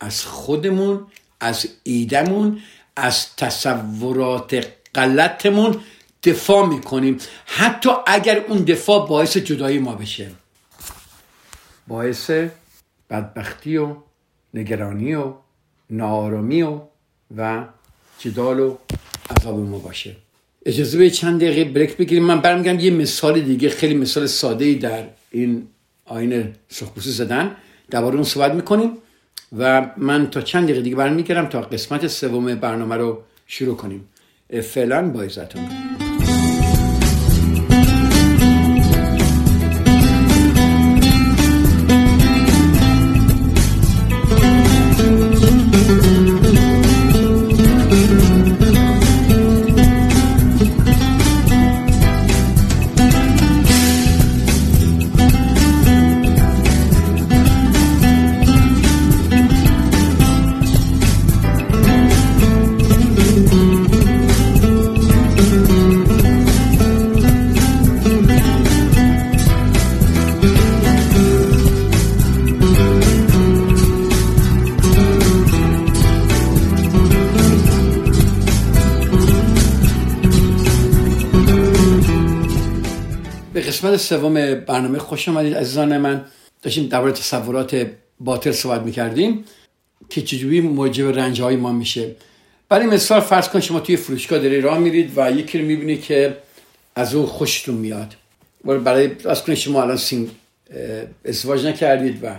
از 0.00 0.24
خودمون 0.24 1.06
از 1.40 1.68
ایدمون 1.82 2.60
از 2.96 3.36
تصورات 3.36 4.66
غلطمون 4.94 5.80
دفاع 6.24 6.66
می‌کنیم. 6.66 7.18
حتی 7.46 7.90
اگر 8.06 8.44
اون 8.48 8.58
دفاع 8.58 9.08
باعث 9.08 9.36
جدایی 9.36 9.78
ما 9.78 9.94
بشه. 9.94 10.30
باعث 11.92 12.30
بدبختی 13.10 13.76
و 13.76 13.96
نگرانی 14.54 15.14
و 15.14 15.32
نارامی 15.90 16.62
و 16.62 16.80
و 17.36 17.64
جدال 18.18 18.60
و 18.60 18.76
عذاب 19.30 19.58
ما 19.58 19.78
باشه. 19.78 20.16
اجازه 20.66 20.98
به 20.98 21.10
چند 21.10 21.40
دقیقه 21.40 21.72
بریک 21.72 21.96
بگیریم. 21.96 22.24
من 22.24 22.40
برمیگم 22.40 22.80
یه 22.80 22.90
مثال 22.90 23.40
دیگه 23.40 23.68
خیلی 23.68 23.94
مثال 23.94 24.26
ساده 24.26 24.64
ای 24.64 24.74
در 24.74 25.04
این 25.30 25.68
آین 26.04 26.54
سرخپوستی 26.68 27.10
زدن. 27.10 27.56
درباره 27.90 28.14
اون 28.14 28.24
صحبت 28.24 28.54
می‌کنیم 28.54 28.90
و 29.58 29.90
من 29.96 30.30
تا 30.30 30.40
چند 30.40 30.64
دقیقه 30.64 30.80
دیگه 30.80 30.96
برمیگردم 30.96 31.46
تا 31.46 31.60
قسمت 31.60 32.06
سوم 32.06 32.54
برنامه 32.54 32.96
رو 32.96 33.22
شروع 33.46 33.76
کنیم. 33.76 34.08
فعلا 34.62 35.08
با 35.08 35.22
سوم 84.02 84.54
برنامه. 84.54 84.98
خوش 84.98 85.28
آمدید 85.28 85.54
عزیزان 85.54 85.98
من. 85.98 86.24
داشتیم 86.62 86.86
درباره 86.86 87.12
تصورات 87.12 87.86
باطل 88.20 88.52
صحبت 88.52 88.80
می‌کردیم 88.82 89.44
که 90.10 90.22
چجوری 90.22 90.60
موجب 90.60 91.18
رنج 91.18 91.40
های 91.42 91.56
ما 91.56 91.72
میشه. 91.72 92.16
برای 92.68 92.86
مثال 92.86 93.20
فرض 93.20 93.48
کن 93.48 93.60
شما 93.60 93.80
توی 93.80 93.96
فروشگاه 93.96 94.38
داری 94.38 94.60
راه 94.60 94.78
میرید 94.78 95.12
و 95.16 95.30
یکی 95.30 95.58
رو 95.58 95.64
می‌بینی 95.64 95.96
که 95.96 96.36
از 96.94 97.14
او 97.14 97.26
خوشتون 97.26 97.74
میاد. 97.74 98.14
برای 98.64 99.08
فرض 99.08 99.42
کنید 99.42 99.58
شما 99.58 99.82
الان 99.82 99.96
single 99.96 100.28
ازدواج 101.24 101.66
نکردید 101.66 102.24
و 102.24 102.36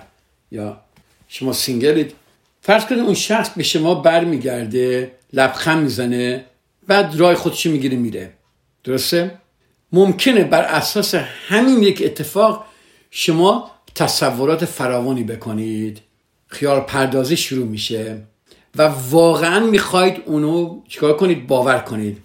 یا 0.52 0.82
شما 1.28 1.54
single 1.54 1.94
ید. 1.94 2.14
فرض 2.62 2.86
کنید 2.86 3.02
اون 3.02 3.14
شخص 3.14 3.50
به 3.50 3.64
شما 3.64 3.96
برمیگرده 3.96 5.12
لبخند 5.34 5.84
می‌زنه 5.84 6.46
بعد 6.88 7.16
راه 7.16 7.36
خودشو 7.36 7.70
می‌گیره 7.70 7.98
میره. 7.98 8.34
درسته؟ 8.84 9.32
ممکنه 9.94 10.44
بر 10.44 10.62
اساس 10.62 11.16
همین 11.48 11.84
یک 11.84 12.02
اتفاق 12.06 12.66
شما 13.12 13.72
تصورات 13.96 14.66
فراوانی 14.66 15.24
بکنید. 15.24 16.02
خیال 16.48 16.80
پردازی 16.80 17.38
شروع 17.38 17.68
میشه 17.68 18.22
و 18.76 18.92
واقعا 19.10 19.60
می‌خواید 19.60 20.22
اونو 20.26 20.82
چیکار 20.88 21.18
کنید؟ 21.18 21.48
باور 21.48 21.80
کنید. 21.80 22.18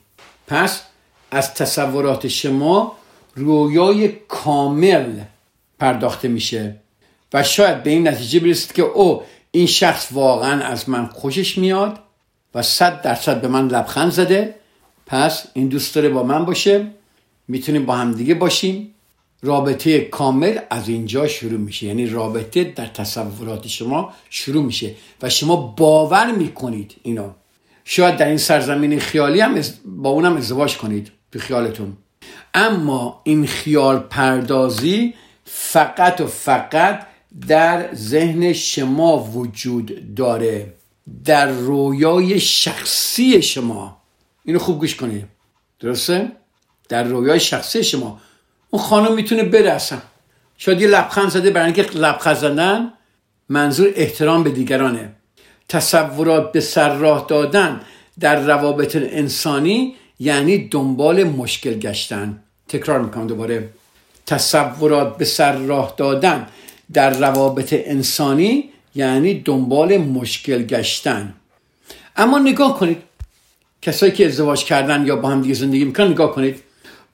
پس 0.47 0.83
از 1.31 1.55
تصورات 1.55 2.29
شما 2.29 2.97
رویای 3.35 4.09
کامل 4.29 5.21
پرداخته 5.79 6.29
میشه 6.29 6.77
و 7.33 7.43
شاید 7.43 7.83
به 7.83 7.91
این 7.91 8.09
نتیجه 8.09 8.41
برسید 8.41 8.73
که 8.73 8.83
او 8.83 9.23
این 9.51 9.67
شخص 9.67 10.09
واقعا 10.13 10.65
از 10.65 10.89
من 10.89 11.07
خوشش 11.07 11.59
میاد 11.59 11.99
و 12.55 12.63
صد 12.63 13.03
درصد 13.03 13.41
به 13.41 13.49
من 13.49 13.69
لبخند 13.69 14.13
زده. 14.13 14.55
پس 15.07 15.47
این 15.55 15.69
دوست 15.69 15.95
داره 15.95 16.09
با 16.09 16.23
من 16.23 16.45
باشه. 16.45 16.87
می‌تونیم 17.49 17.87
با 17.87 17.95
هم 17.95 18.13
دیگه 18.13 18.35
باشیم. 18.35 18.95
رابطه 19.43 20.01
کامل 20.01 20.59
از 20.71 20.89
اینجا 20.89 21.27
شروع 21.27 21.61
میشه. 21.61 21.87
یعنی 21.87 22.07
رابطه 22.07 22.65
در 22.65 22.87
تصورات 22.87 23.69
شما 23.69 24.13
شروع 24.31 24.65
میشه 24.65 24.95
و 25.23 25.31
شما 25.31 25.57
باور 25.57 26.33
می‌کنید 26.33 26.95
اینو. 27.03 27.31
شاید 27.85 28.17
در 28.17 28.29
این 28.29 28.37
سرزمین 28.37 28.99
خیالی 28.99 29.41
هم 29.41 29.61
با 29.85 30.11
اونم 30.11 30.37
ازدواج 30.37 30.77
کنید 30.77 31.13
تو 31.33 31.39
خیالتون. 31.39 31.97
اما 32.55 33.21
این 33.25 33.47
خیال 33.47 33.99
پردازی 33.99 35.15
فقط 35.45 36.21
و 36.21 36.27
فقط 36.27 37.07
در 37.49 37.95
ذهن 37.95 38.53
شما 38.53 39.19
وجود 39.19 40.15
داره. 40.15 40.75
در 41.25 41.51
رویای 41.51 42.41
شخصی 42.41 43.43
شما. 43.43 43.97
اینو 44.45 44.59
خوب 44.59 44.79
گوش 44.79 44.95
کنید. 44.95 45.25
درسته؟ 45.81 46.33
در 46.89 47.05
رویای 47.05 47.41
شخصی 47.41 47.85
شما. 47.85 48.21
اون 48.71 48.83
خانم 48.83 49.15
می‌تونه 49.15 49.43
بره 49.43 49.71
اصلا. 49.71 49.99
شاید 50.59 50.81
یه 50.81 50.89
لبخند 50.89 51.29
زده 51.29 51.51
برای 51.51 51.73
اینکه 51.73 51.99
لبخند 51.99 52.37
زدن 52.37 52.93
منظور 53.49 53.93
احترام 53.97 54.45
به 54.45 54.51
دیگرانه. 54.51 55.13
تصورات 55.69 56.53
به 56.53 56.61
سر 56.61 56.95
راه 56.95 57.27
دادن 57.29 57.81
در 58.21 58.41
روابط 58.41 58.97
انسانی 58.97 59.95
یعنی 60.21 60.69
دنبال 60.69 61.25
مشکل 61.25 61.75
گشتن. 61.75 62.43
تکرار 62.69 63.01
می‌کنم 63.01 63.27
دوباره. 63.27 63.69
تصورات 64.27 65.17
به 65.17 65.25
سر 65.25 65.53
راه 65.53 65.95
دادن 65.97 66.47
در 66.93 67.11
روابط 67.11 67.75
انسانی 67.77 68.71
یعنی 68.95 69.35
دنبال 69.35 69.97
مشکل 69.97 70.63
گشتن. 70.63 71.35
اما 72.17 72.39
نگاه 72.39 72.79
کنید. 72.79 73.03
کسایی 73.83 74.13
که 74.13 74.27
ازدواج 74.27 74.65
کردن 74.65 75.07
یا 75.07 75.17
با 75.17 75.29
هم 75.29 75.43
دیگه 75.43 75.55
زندگی 75.55 75.85
می‌کنن 75.85 76.09
نگاه 76.09 76.35
کنید. 76.35 76.63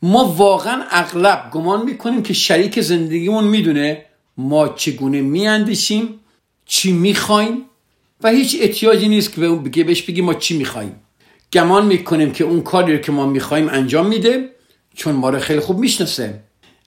ما 0.06 0.24
واقعا 0.24 0.84
اغلب 0.90 1.50
گمان 1.52 1.84
می‌کنیم 1.84 2.22
که 2.22 2.34
شریک 2.34 2.80
زندگیمون 2.80 3.44
می‌دونه 3.44 4.04
ما 4.36 4.68
چگونه 4.68 5.20
میاندیشیم 5.20 6.20
چی 6.66 6.92
می‌خوایم 6.92 7.62
و 8.22 8.28
هیچ 8.28 8.56
احتیاجی 8.60 9.08
نیست 9.08 9.32
که 9.72 9.84
بهش 9.84 10.02
بگیم 10.02 10.24
ما 10.24 10.34
چی 10.34 10.58
می‌خوایم. 10.58 11.00
گمان 11.52 11.86
می‌کنیم 11.86 12.32
که 12.32 12.44
اون 12.44 12.60
کاری 12.60 12.92
رو 12.92 12.98
که 12.98 13.12
ما 13.12 13.26
می‌خوایم 13.26 13.68
انجام 13.68 14.06
میده 14.06 14.50
چون 14.94 15.14
ما 15.14 15.30
رو 15.30 15.38
خیلی 15.38 15.60
خوب 15.60 15.78
می‌شناسه. 15.78 16.40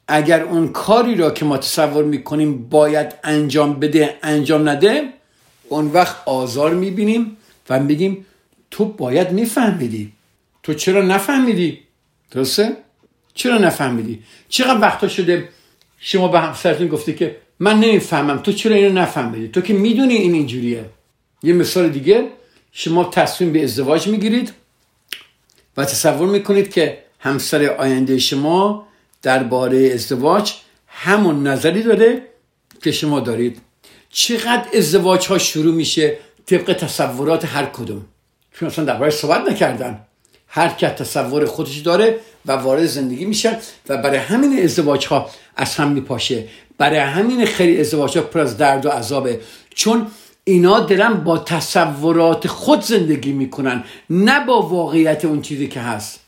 اگر 0.08 0.44
اون 0.44 0.68
کاری 0.68 1.16
را 1.16 1.32
که 1.32 1.46
ما 1.46 1.58
تصور 1.58 2.04
می‌کنیم 2.04 2.70
باید 2.70 3.14
انجام 3.24 3.74
بده 3.74 4.18
انجام 4.24 4.70
نده 4.70 5.10
اون 5.70 5.88
وقت 5.88 6.16
آزار 6.26 6.74
می‌بینیم 6.74 7.38
و 7.70 7.80
میگیم 7.80 8.26
تو 8.72 8.86
باید 8.86 9.32
میفهمیدی. 9.32 10.12
تو 10.64 10.74
چرا 10.74 11.02
نفهمیدی؟ 11.02 11.80
درسته؟ 12.32 12.87
چرا 13.38 13.58
نفهمیدی؟ 13.58 14.24
چقدر 14.50 14.82
وقتا 14.82 15.08
شده 15.08 15.50
شما 16.00 16.28
به 16.28 16.40
همسرتون 16.40 16.88
گفته 16.88 17.14
که 17.14 17.36
من 17.60 17.80
نمی‌فهمم 17.80 18.38
تو 18.38 18.52
چرا 18.52 18.76
اینو 18.76 19.02
نفهمیدی؟ 19.02 19.48
تو 19.48 19.62
که 19.62 19.74
می‌دونی 19.74 20.14
این 20.14 20.34
اینجوریه. 20.34 20.86
یه 21.44 21.54
مثال 21.54 21.90
دیگه 21.90 22.28
شما 22.72 23.04
تصمیم 23.04 23.52
به 23.54 23.64
ازدواج 23.64 24.08
می‌گیرید 24.08 24.54
و 25.78 25.86
تصور 25.86 26.28
می‌کنید 26.30 26.74
که 26.74 26.98
همسر 27.20 27.64
آینده 27.66 28.18
شما 28.20 28.88
درباره 29.22 29.92
ازدواج 29.94 30.54
همون 30.88 31.48
نظری 31.48 31.84
داره 31.84 32.22
که 32.84 32.92
شما 32.92 33.20
دارید. 33.20 33.62
چقدر 34.10 34.66
ازدواج 34.74 35.28
ها 35.28 35.38
شروع 35.38 35.76
میشه 35.76 36.18
طبق 36.46 36.74
تصورات 36.74 37.46
هر 37.46 37.66
کدوم؟ 37.66 38.06
چون 38.52 38.68
اصلا 38.68 38.86
درباره 38.86 39.12
صحبت 39.12 39.52
نکردن. 39.52 40.00
هر 40.48 40.70
که 40.70 40.88
تصور 40.88 41.46
خودش 41.46 41.78
داره 41.78 42.20
و 42.48 42.52
وارد 42.52 42.86
زندگی 42.86 43.26
میشه 43.26 43.58
و 43.90 43.98
برای 43.98 44.18
همین 44.18 44.64
ازدواج 44.64 45.06
ها 45.08 45.30
از 45.56 45.76
هم 45.76 45.92
میپاشه. 45.92 46.44
برای 46.78 47.00
همین 47.00 47.46
خیلی 47.46 47.80
ازدواج 47.80 48.18
ها 48.18 48.24
پر 48.24 48.40
از 48.40 48.58
درد 48.58 48.86
و 48.86 48.90
عذابه. 48.90 49.40
چون 49.76 50.08
اینا 50.44 50.80
دارن 50.80 51.14
با 51.14 51.38
تصورات 51.38 52.48
خود 52.48 52.82
زندگی 52.82 53.32
می‌کنن 53.32 53.84
نه 54.10 54.46
با 54.46 54.62
واقعیت 54.62 55.26
اون 55.26 55.42
چیزی 55.42 55.68
که 55.68 55.80
هست. 55.80 56.20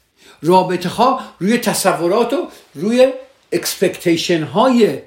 رابطه 0.42 0.90
ها 0.90 1.20
روی 1.40 1.58
تصورات 1.58 2.34
و 2.34 2.48
روی 2.76 3.08
expectation 3.52 4.44
های 4.44 5.00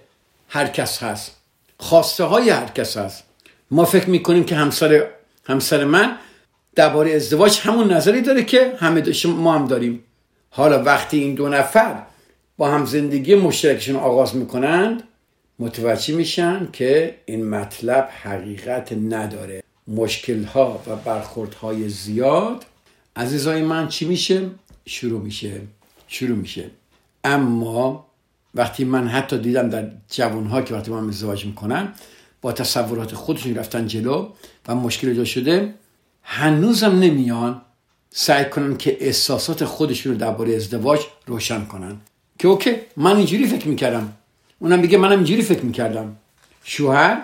هر 0.49 0.67
کس 0.67 1.03
هست. 1.03 1.37
خواسته 1.79 2.25
های 2.25 2.51
هر 2.51 2.67
کس 2.67 2.97
هست. 2.97 3.25
ما 3.71 3.85
فکر 3.85 4.11
می‌کنیم 4.11 4.45
که 4.45 4.57
همسر 4.57 5.07
همسر 5.45 5.85
من 5.85 6.17
درباره 6.75 7.13
ازدواج 7.13 7.61
همون 7.61 7.93
نظری 7.93 8.21
داره 8.21 8.45
که 8.45 8.73
همه 8.79 9.03
ما 9.25 9.55
هم 9.55 9.67
داریم. 9.67 10.05
حالا 10.55 10.83
وقتی 10.83 11.19
این 11.19 11.35
دو 11.35 11.49
نفر 11.49 12.03
با 12.57 12.71
هم 12.71 12.85
زندگی 12.85 13.35
مشترکشون 13.35 13.97
آغاز 13.97 14.37
می‌کنند 14.37 15.03
متوجه 15.59 16.15
میشن 16.15 16.69
که 16.73 17.15
این 17.27 17.49
مطلب 17.49 18.09
حقیقت 18.23 18.93
نداره. 18.93 19.63
مشکل 19.89 20.45
ها 20.45 20.83
و 20.87 20.97
برخورد 20.97 21.55
های 21.55 21.89
زیاد. 21.89 22.65
عزیزای 23.17 23.63
من 23.63 23.89
چی 23.89 24.09
میشه؟ 24.09 24.51
شروع 24.87 25.21
میشه. 25.21 25.61
شروع 26.09 26.37
میشه. 26.37 26.71
اما 27.25 28.07
وقتی 28.55 28.85
من 28.85 29.09
حتی 29.09 29.39
دیدم 29.39 29.69
در 29.69 29.91
جوان 30.11 30.47
ها 30.47 30.63
که 30.63 30.75
وقتی 30.75 30.91
من 30.91 31.09
ازدواج 31.09 31.47
می‌کنن 31.47 31.93
با 32.41 32.53
تصورات 32.53 33.15
خودشون 33.15 33.55
رفتن 33.55 33.87
جلو 33.87 34.29
و 34.69 34.75
مشکل 34.75 35.09
ایجاد 35.09 35.25
شده 35.25 35.75
هنوزم 36.23 36.99
نمیان 36.99 37.63
سعی 38.15 38.45
کنن 38.45 38.77
که 38.77 38.97
احساسات 39.01 39.65
خودشون 39.65 40.13
رو 40.13 40.19
درباره 40.19 40.55
ازدواج 40.55 41.01
روشن 41.27 41.65
کنن. 41.65 41.97
که 42.39 42.49
اوکی 42.49 42.75
من 42.97 43.17
اینجوری 43.17 43.47
فکر 43.47 43.69
می‌کردم. 43.69 44.13
اونم 44.59 44.79
میگه 44.79 44.99
منم 44.99 45.17
اینجوری 45.17 45.43
فکر 45.43 45.61
می‌کردم. 45.61 46.17
شوهر 46.65 47.23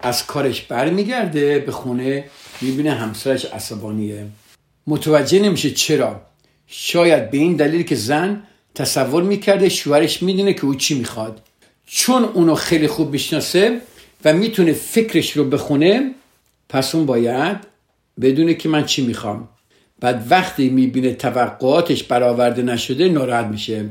از 0.00 0.26
کارش 0.26 0.62
برمیگرده 0.62 1.58
به 1.58 1.72
خونه 1.72 2.24
می‌بینه 2.60 2.94
همسرش 2.94 3.44
عصبانیه. 3.44 4.26
متوجه 4.86 5.38
نمیشه 5.38 5.70
چرا. 5.70 6.20
شاید 6.66 7.30
به 7.30 7.38
این 7.38 7.56
دلیل 7.56 7.82
که 7.82 7.94
زن 7.94 8.42
تصور 8.74 9.22
می‌کرده 9.22 9.68
شوهرش 9.68 10.22
می‌دونه 10.22 10.54
که 10.54 10.64
او 10.64 10.74
چی 10.74 10.98
می‌خواد. 10.98 11.42
چون 11.86 12.24
اونو 12.24 12.54
خیلی 12.54 12.86
خوب 12.86 13.12
می‌شناسه 13.12 13.80
و 14.24 14.32
می‌تونه 14.32 14.72
فکرش 14.72 15.36
رو 15.36 15.44
بخونه 15.44 16.14
پس 16.68 16.94
اون 16.94 17.06
باید 17.06 17.56
بدونه 18.20 18.54
که 18.54 18.68
من 18.68 18.84
چی 18.86 19.06
می‌خوام. 19.06 19.48
بعد 20.00 20.26
وقتی 20.30 20.68
می‌بینه 20.68 21.14
توقعاتش 21.14 22.02
برآورده 22.02 22.62
نشده 22.62 23.08
ناراحت 23.08 23.46
میشه. 23.46 23.88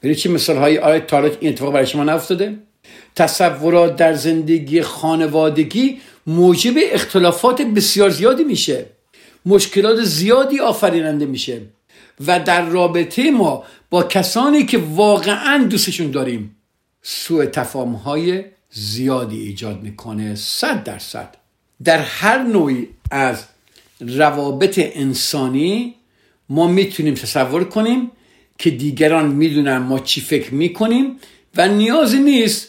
ببینید 0.00 0.18
چه 0.18 0.30
مثال 0.30 0.56
های 0.56 0.78
آیا 0.78 1.00
تا 1.00 1.24
این 1.24 1.52
اتفاق 1.52 1.72
برای 1.72 1.86
شما 1.86 2.04
نافتاده 2.04 2.58
تصورات 3.16 3.96
در 3.96 4.14
زندگی 4.14 4.82
خانوادگی 4.82 6.00
موجب 6.26 6.74
اختلافات 6.92 7.62
بسیار 7.62 8.10
زیادی 8.10 8.44
میشه. 8.44 8.86
مشکلات 9.46 10.04
زیادی 10.04 10.60
آفریننده 10.60 11.26
میشه. 11.26 11.60
و 12.26 12.40
در 12.40 12.68
رابطه 12.68 13.30
ما 13.30 13.64
با 13.90 14.02
کسانی 14.02 14.66
که 14.66 14.78
واقعا 14.78 15.66
دوستشون 15.70 16.10
داریم 16.10 16.56
سوء 17.02 17.46
تفاهم 17.46 17.92
های 17.92 18.44
زیادی 18.70 19.40
ایجاد 19.40 19.82
می‌کنه 19.82 20.34
صد 20.34 20.84
درصد. 20.84 21.36
در 21.84 21.98
هر 21.98 22.38
نوعی 22.42 22.88
از 23.10 23.44
روابط 24.08 24.80
انسانی 24.82 25.94
ما 26.48 26.66
می‌تونیم 26.66 27.14
تصور 27.14 27.64
کنیم 27.64 28.10
که 28.58 28.70
دیگران 28.70 29.26
می‌دونن 29.26 29.76
ما 29.76 29.98
چی 29.98 30.20
فکر 30.20 30.54
می‌کنیم 30.54 31.16
و 31.56 31.68
نیازی 31.68 32.18
نیست 32.18 32.68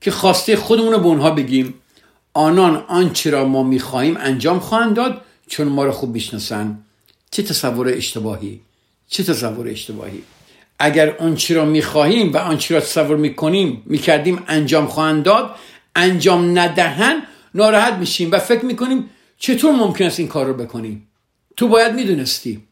که 0.00 0.10
خواسته 0.10 0.56
خودمون 0.56 0.92
رو 0.92 0.98
به 0.98 1.06
اونها 1.06 1.30
بگیم. 1.30 1.74
آنان 2.34 2.84
آنچه 2.88 3.30
را 3.30 3.44
ما 3.44 3.62
می‌خواهیم 3.62 4.16
انجام 4.16 4.58
خواهند 4.58 4.96
داد 4.96 5.20
چون 5.46 5.68
ما 5.68 5.84
رو 5.84 5.92
خوب 5.92 6.14
می‌شناسن. 6.14 6.78
چه 7.30 7.42
تصور 7.42 7.88
اشتباهی؟ 7.88 8.60
چه 9.08 9.22
تصور 9.22 9.68
اشتباهی؟ 9.68 10.22
اگر 10.78 11.16
آنچه 11.16 11.54
را 11.54 11.64
می‌خواهیم 11.64 12.32
و 12.32 12.36
آنچه 12.36 12.74
را 12.74 12.80
تصور 12.80 13.16
می‌کنیم 13.16 13.82
می‌کردیم 13.86 14.42
انجام 14.48 14.86
خواهند 14.86 15.22
داد. 15.22 15.50
انجام 15.96 16.58
ندهن 16.58 17.22
ناراحت 17.54 17.92
میشیم 17.94 18.30
و 18.32 18.38
فکر 18.38 18.64
می‌کنیم 18.64 19.10
چطور 19.40 19.72
ممکن 19.72 20.04
است 20.04 20.18
این 20.18 20.28
کار 20.28 20.46
رو 20.46 20.54
بکنیم 20.54 21.08
تو 21.56 21.68
باید 21.68 21.94
می‌دونستی. 21.94 22.62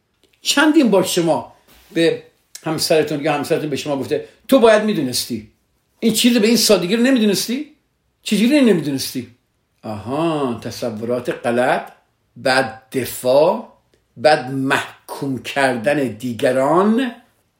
چندین 0.42 0.90
بار 0.90 1.02
شما 1.02 1.52
به 1.92 2.22
همسرتون 2.64 3.24
یا 3.24 3.32
همسرتون 3.32 3.70
به 3.70 3.76
شما 3.76 3.96
گفته 3.96 4.28
تو 4.48 4.58
باید 4.58 4.82
می‌دونستی. 4.82 5.48
این 6.00 6.12
چیز 6.12 6.36
به 6.36 6.46
این 6.46 6.56
سادگی 6.56 6.96
رو 6.96 7.02
نمی‌دونستی؟ 7.02 7.66
چجوری 8.22 8.60
نمی‌دونستی؟ 8.60 9.28
آها 9.82 10.60
تصورات 10.62 11.46
غلط 11.46 11.92
بعد 12.36 12.82
دفاع 12.92 13.72
بعد 14.16 14.50
محکوم 14.50 15.42
کردن 15.42 16.08
دیگران. 16.08 17.12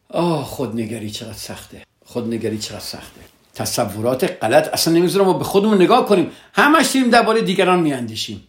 آه 0.09 0.44
خودنگری 0.44 1.11
چقدر 1.11 1.33
سخته. 1.33 1.83
خودنگری 2.05 2.59
چقدر 2.59 2.81
سخته. 2.81 3.21
تصورات 3.55 4.38
غلط 4.42 4.68
اصلا 4.73 4.94
نمی‌ذارم 4.94 5.27
ما 5.27 5.33
به 5.33 5.44
خودمون 5.44 5.83
نگاه 5.83 6.07
کنیم. 6.07 6.31
همش 6.53 6.87
داریم 6.87 7.11
درباره 7.11 7.42
دیگران 7.42 7.81
میاندیشیم. 7.81 8.48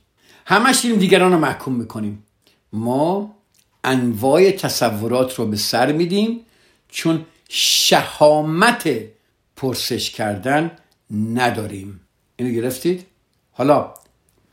همش 0.49 0.79
داریم 0.79 0.99
دیگران 0.99 1.31
رو 1.31 1.39
محکوم 1.39 1.73
می‌کنیم. 1.73 2.23
ما 2.73 3.35
انواع 3.83 4.51
تصورات 4.51 5.35
رو 5.35 5.45
به 5.45 5.57
سر 5.57 5.91
میدیم 5.91 6.39
چون 6.89 7.25
شهامت 7.49 8.89
پرسش 9.55 10.11
کردن 10.11 10.71
نداریم. 11.33 11.99
اینو 12.35 12.51
گرفتید؟ 12.51 13.05
حالا 13.51 13.93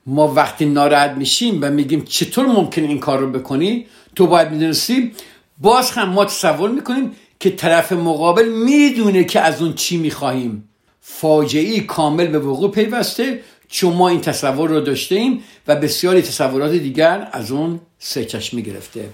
ما 0.06 0.34
وقتی 0.34 0.66
ناراحت 0.66 1.10
میشیم 1.10 1.58
و 1.62 1.70
میگیم 1.70 2.04
چطور 2.04 2.46
ممکن 2.46 2.82
این 2.82 2.98
کار 2.98 3.18
رو 3.18 3.30
بکنی 3.30 3.86
تو 4.14 4.26
باید 4.26 4.50
می‌دونستی 4.50 5.12
باز 5.58 5.90
هم 5.90 6.08
ما 6.08 6.24
تصور 6.24 6.70
می‌کنیم 6.70 7.12
که 7.40 7.50
طرف 7.50 7.92
مقابل 7.92 8.48
می‌دونه 8.48 9.24
که 9.24 9.40
از 9.40 9.62
اون 9.62 9.74
چی 9.74 9.96
می‌خواهیم. 9.96 10.68
فاجعه 11.00 11.80
کامل 11.80 12.26
به 12.26 12.38
وقوع 12.38 12.70
پیوسته 12.70 13.40
چون 13.68 13.92
ما 13.92 14.08
این 14.08 14.20
تصور 14.20 14.68
رو 14.68 14.80
داشته 14.80 15.38
و 15.66 15.76
بسیاری 15.76 16.22
تصورات 16.22 16.72
دیگر 16.72 17.28
از 17.32 17.50
اون 17.50 17.80
سه 17.98 18.24
چشمی 18.24 18.62
گرفته. 18.62 19.08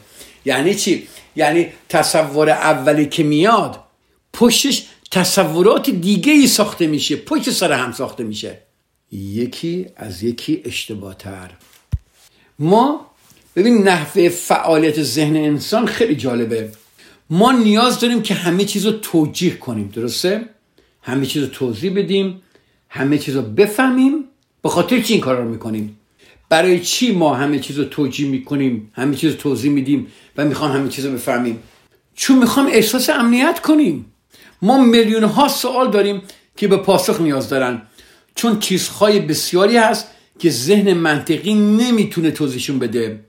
یعنی 0.45 0.75
چی؟ 0.75 1.09
یعنی 1.37 1.69
تصور 1.89 2.51
اولی 2.51 3.07
که 3.07 3.23
میاد 3.23 3.81
پشتش 4.33 4.87
تصورات 5.11 5.91
دیگه 5.91 6.33
ای 6.33 6.47
ساخته 6.47 6.87
میشه. 6.87 7.17
پشت 7.17 7.51
سر 7.51 7.73
هم 7.73 7.93
ساخته 7.93 8.25
میشه. 8.25 8.59
یکی 9.13 9.87
از 9.97 10.23
یکی 10.23 10.63
اشتباه 10.65 11.15
تر 11.15 11.51
ما 12.59 13.07
ببین 13.57 13.83
نحوه 13.89 14.29
فعالیت 14.29 15.03
ذهن 15.03 15.37
انسان 15.37 15.87
خیلی 15.87 16.17
جالبه. 16.17 16.71
ما 17.31 17.53
نیاز 17.53 18.01
داریم 18.01 18.23
که 18.23 18.35
همه 18.35 18.65
چیز 18.65 18.87
رو 18.87 18.93
توجیه 18.93 19.57
کنیم 19.57 19.89
درسته؟ 19.89 20.49
همه 21.03 21.27
چیز 21.27 21.43
رو 21.43 21.49
توضیح 21.49 21.97
بدیم 21.97 22.43
همه 22.89 23.19
چیز 23.19 23.37
رو 23.37 23.43
بفهمیم 23.43 24.25
به 24.63 24.69
خاطر 24.69 25.01
چی 25.01 25.13
این 25.13 25.23
کار 25.23 25.37
رو 25.37 25.49
می‌کنیم؟ 25.49 25.99
برای 26.49 26.81
چی 26.81 27.13
ما 27.13 27.35
همه 27.35 27.59
چیز 27.59 27.79
رو 27.79 27.85
توجیه 27.85 28.29
می‌کنیم 28.29 28.93
همه 28.95 29.17
چیز 29.17 29.31
رو 29.31 29.37
توضیح 29.37 29.71
میدیم 29.71 30.07
و 30.37 30.45
می‌خوام 30.45 30.73
همه 30.73 30.89
چیز 30.89 31.07
رو 31.07 31.13
بفهمیم؟ 31.13 31.63
چون 32.15 32.39
می‌خوام 32.39 32.67
احساس 32.67 33.11
امنیت 33.11 33.61
کنیم. 33.61 34.07
ما 34.63 34.85
میلیون 34.85 35.25
ها 35.25 35.49
سوال 35.49 35.91
داریم 35.91 36.23
که 36.57 36.69
به 36.69 36.77
پاسخ 36.77 37.21
نیاز 37.21 37.49
دارن. 37.49 37.83
چون 38.35 38.59
چیزهای 38.59 39.21
بسیاری 39.21 39.77
هست 39.77 40.07
که 40.39 40.51
ذهن 40.51 40.93
منطقی 40.95 41.55
نمی‌تونه 41.55 42.31
توضیحشون 42.31 42.79
بده. 42.79 43.25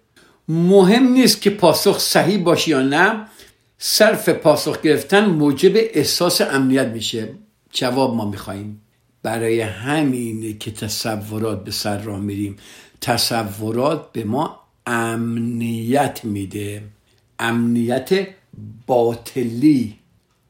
مهم 0.47 1.07
نیست 1.07 1.41
که 1.41 1.49
پاسخ 1.49 1.99
صحیح 1.99 2.37
باشی 2.43 2.71
یا 2.71 2.81
نه. 2.81 3.27
صرف 3.77 4.29
پاسخ 4.29 4.81
گرفتن 4.81 5.25
موجب 5.25 5.71
احساس 5.75 6.41
امنیت 6.41 6.87
میشه. 6.87 7.29
جواب 7.71 8.15
ما 8.15 8.29
میخواییم 8.29 8.81
برای 9.23 9.61
همینه 9.61 10.53
که 10.53 10.71
تصورات 10.71 11.63
به 11.63 11.71
سر 11.71 11.97
راه 11.97 12.19
میریم 12.19 12.57
تصورات 13.01 14.11
به 14.11 14.23
ما 14.23 14.59
امنیت 14.85 16.25
میده. 16.25 16.83
امنیت 17.39 18.27
باطلی 18.87 19.95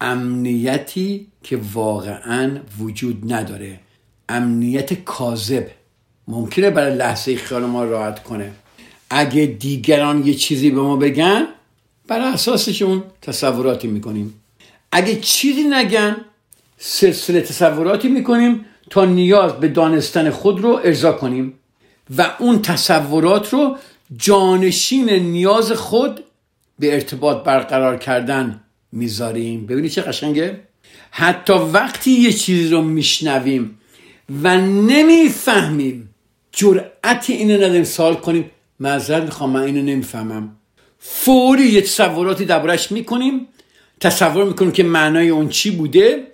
امنیتی 0.01 1.27
که 1.43 1.59
واقعا 1.73 2.59
وجود 2.79 3.33
نداره. 3.33 3.79
امنیت 4.29 4.93
کاذب. 4.93 5.67
ممکنه 6.27 6.69
برای 6.69 6.95
لحظه 6.95 7.35
خیال 7.35 7.65
ما 7.65 7.83
راحت 7.83 8.23
کنه. 8.23 8.51
اگه 9.09 9.45
دیگران 9.45 10.27
یه 10.27 10.33
چیزی 10.33 10.69
به 10.69 10.81
ما 10.81 10.95
بگن 10.95 11.47
بر 12.07 12.19
اساسشون 12.19 13.03
تصوراتی 13.21 13.87
می‌کنیم؟ 13.87 14.33
اگه 14.91 15.19
چیزی 15.19 15.63
نگن 15.63 16.15
سلسله 16.85 17.41
تصوراتی 17.41 18.07
می‌کنیم 18.07 18.65
تا 18.89 19.05
نیاز 19.05 19.53
به 19.53 19.67
دانستن 19.67 20.29
خود 20.29 20.61
رو 20.61 20.81
ارضا 20.83 21.11
کنیم 21.11 21.53
و 22.17 22.35
اون 22.39 22.61
تصورات 22.61 23.53
رو 23.53 23.77
جانشین 24.17 25.09
نیاز 25.09 25.71
خود 25.71 26.23
به 26.79 26.93
ارتباط 26.93 27.43
برقرار 27.43 27.97
کردن 27.97 28.63
می‌ذاریم. 28.91 29.65
ببینید 29.65 29.91
چه 29.91 30.01
قشنگه؟ 30.01 30.59
حتی 31.11 31.53
وقتی 31.53 32.11
یه 32.11 32.33
چیزی 32.33 32.69
رو 32.69 32.81
میشنویم 32.81 33.79
و 34.43 34.57
نمی‌فهمیم 34.57 36.15
جرأت 36.51 37.29
اینو 37.29 37.53
نداریم 37.53 37.83
سوال 37.83 38.15
کنیم 38.15 38.51
معذرت 38.79 39.23
می‌خوام 39.23 39.49
من 39.49 39.61
اینو 39.61 39.81
نمی‌فهمم. 39.81 40.55
فوری 40.99 41.63
یه 41.63 41.81
تصوراتی 41.81 42.45
دربارش 42.45 42.91
می‌کنیم 42.91 43.47
تصور 43.99 44.45
می‌کنیم 44.45 44.71
که 44.71 44.83
معنای 44.83 45.29
اون 45.29 45.49
چی 45.49 45.71
بوده 45.71 46.32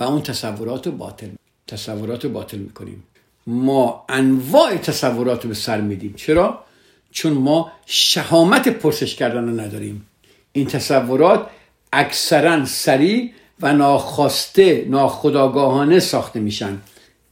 و 0.00 0.02
اون 0.02 0.22
تصورات 0.22 0.86
رو 0.86 0.92
باطل 0.92 1.28
تصورات 1.66 2.24
رو 2.24 2.30
باطل 2.30 2.58
می‌کنیم. 2.58 3.04
ما 3.46 4.04
انواع 4.08 4.76
تصورات 4.76 5.42
رو 5.42 5.48
به 5.48 5.54
سر 5.54 5.80
میدیم. 5.80 6.14
چرا؟ 6.16 6.64
چون 7.10 7.32
ما 7.32 7.72
شهامت 7.86 8.68
پرسش 8.68 9.14
کردن 9.14 9.48
رو 9.48 9.60
نداریم. 9.60 10.06
این 10.52 10.66
تصورات 10.66 11.46
اکثرا 11.92 12.64
سریع 12.64 13.32
و 13.60 13.72
ناخواسته 13.72 14.86
ناخداگاهانه 14.88 16.00
ساخته 16.00 16.40
میشن. 16.40 16.78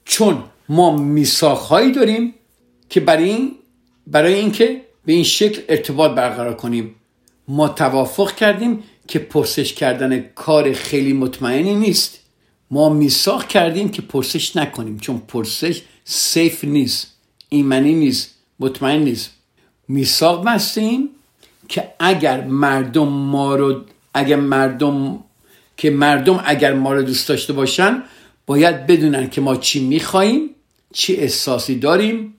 چون 0.04 0.44
ما 0.68 0.96
میساخهایی 0.96 1.92
داریم 1.92 2.34
که 2.88 3.00
برای 3.00 3.24
این 3.24 3.54
برای 4.06 4.34
اینکه 4.34 4.80
به 5.04 5.12
این 5.12 5.24
شکل 5.24 5.62
ارتباط 5.68 6.10
برقرار 6.10 6.54
کنیم. 6.54 6.94
ما 7.48 7.68
توافق 7.68 8.34
کردیم 8.34 8.82
که 9.08 9.18
پرسش 9.18 9.72
کردن 9.74 10.18
کار 10.18 10.72
خیلی 10.72 11.12
مطمئنی 11.12 11.74
نیست. 11.74 12.18
ما 12.70 12.88
میساخ 12.88 13.46
کردیم 13.46 13.88
که 13.88 14.02
پرسش 14.02 14.56
نکنیم 14.56 14.98
چون 14.98 15.18
پرسش 15.18 15.82
سیف 16.04 16.64
نیست 16.64 17.14
ایمنی 17.48 17.94
نیست 17.94 18.34
مطمئن 18.60 19.00
نیست. 19.00 19.30
میساق 19.88 20.44
بستیم 20.44 21.08
که 21.68 21.88
اگر 21.98 22.44
مردم 22.44 23.08
ما 23.08 23.56
رو 23.56 23.84
اگر 24.14 24.36
مردم 24.36 25.24
که 25.76 25.90
مردم 25.90 26.42
اگر 26.46 26.74
ما 26.74 26.92
رو 26.92 27.02
دوست 27.02 27.28
داشته 27.28 27.52
باشن 27.52 28.02
باید 28.46 28.86
بدونن 28.86 29.30
که 29.30 29.40
ما 29.40 29.56
چی 29.56 29.86
میخواییم 29.86 30.50
چی 30.92 31.16
احساسی 31.16 31.78
داریم 31.78 32.34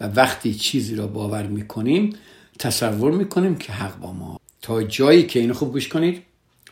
و 0.00 0.06
وقتی 0.06 0.54
چیزی 0.54 0.96
را 0.96 1.06
باور 1.06 1.42
می‌کنیم 1.42 2.16
تصور 2.58 3.12
می‌کنیم 3.12 3.56
که 3.56 3.72
حق 3.72 3.98
با 3.98 4.12
ما. 4.12 4.40
تا 4.62 4.82
جایی 4.82 5.22
که 5.26 5.40
اینو 5.40 5.54
خوب 5.54 5.72
گوش 5.72 5.88
کنید 5.88 6.22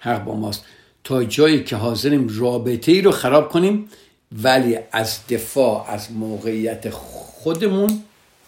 حق 0.01 0.25
با 0.25 0.37
ماست. 0.37 0.65
تا 1.05 1.25
جایی 1.25 1.65
که 1.65 1.77
حاضریم 1.77 2.29
رابطه 2.39 2.93
ای 2.93 3.03
رو 3.03 3.11
خراب 3.11 3.49
کنیم 3.49 3.89
ولی 4.33 4.79
از 4.93 5.19
دفاع 5.29 5.91
از 5.91 6.13
موقعیت 6.13 6.91
خودمون 6.91 8.03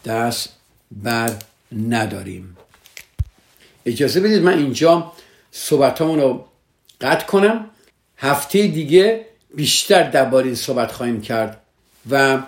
دست 0.05 0.49
بر 0.91 1.33
نداریم. 1.89 2.57
اجازه 3.87 4.21
بدید 4.21 4.43
من 4.43 4.59
اینجا 4.59 5.13
صحبت 5.51 6.01
رو 6.01 6.45
قطع 7.01 7.27
کنم. 7.27 7.71
هفته 8.17 8.67
دیگه 8.67 9.27
بیشتر 9.55 10.11
درباره 10.11 10.47
این 10.47 10.55
صحبت 10.55 10.93
خواهیم 10.93 11.21
کرد 11.21 11.61
و 12.11 12.43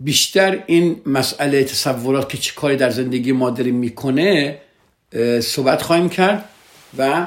بیشتر 0.00 0.62
این 0.66 1.00
مسئله 1.06 1.64
تصورات 1.64 2.28
که 2.28 2.38
چه 2.38 2.54
کاری 2.54 2.76
در 2.76 2.90
زندگی 2.90 3.32
ما 3.32 3.50
داریم 3.50 3.74
می‌کنه 3.74 4.58
صحبت 5.40 5.82
خواهیم 5.82 6.08
کرد 6.08 6.48
و 6.98 7.26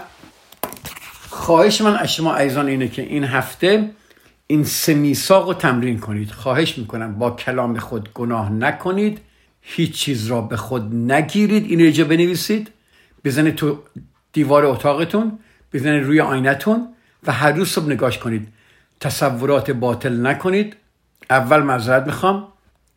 خواهش 1.46 1.82
من 1.82 1.96
از 1.96 2.14
شما 2.14 2.36
ایزان 2.36 2.68
اینه 2.68 2.88
که 2.88 3.02
این 3.02 3.24
هفته 3.24 3.90
این 4.48 4.64
سمیساق 4.64 5.48
رو 5.48 5.54
تمرین 5.54 6.00
کنید. 6.00 6.32
خواهش 6.32 6.78
می‌کنم 6.78 7.20
با 7.20 7.32
کلام 7.32 7.80
خود 7.80 8.10
گناه 8.14 8.52
نکنید. 8.52 9.20
هیچ 9.62 9.92
چیز 9.92 10.28
را 10.28 10.42
به 10.42 10.58
خود 10.58 10.96
نگیرید. 10.96 11.66
این 11.66 11.96
رو 11.96 12.06
بنویسید. 12.06 12.72
بزنید 13.24 13.56
تو 13.56 13.80
دیوار 14.34 14.66
اتاقتون 14.66 15.40
بزنید 15.74 16.04
روی 16.04 16.20
آینتون 16.22 16.88
و 17.28 17.32
هر 17.32 17.52
روز 17.52 17.70
صبح 17.70 17.86
نگاش 17.86 18.18
کنید. 18.18 18.48
تصورات 19.00 19.72
باطل 19.72 20.28
نکنید. 20.28 20.76
اول 21.30 21.64
معذرت 21.64 22.06
می‌خوام. 22.06 22.48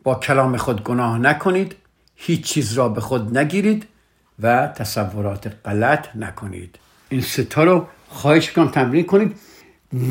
با 0.03 0.15
کلام 0.15 0.57
خود 0.57 0.85
گناه 0.85 1.19
نکنید. 1.19 1.77
هیچ 2.17 2.45
چیز 2.45 2.73
را 2.73 2.89
به 2.89 3.01
خود 3.01 3.39
نگیرید 3.39 3.87
و 4.43 4.67
تصورات 4.67 5.53
غلط 5.65 6.17
نکنید. 6.17 6.79
این 7.09 7.21
ستا 7.21 7.65
رو 7.65 7.87
خواهش 8.09 8.49
می‌کنم 8.49 8.69
تمرین 8.69 9.05
کنید 9.05 9.37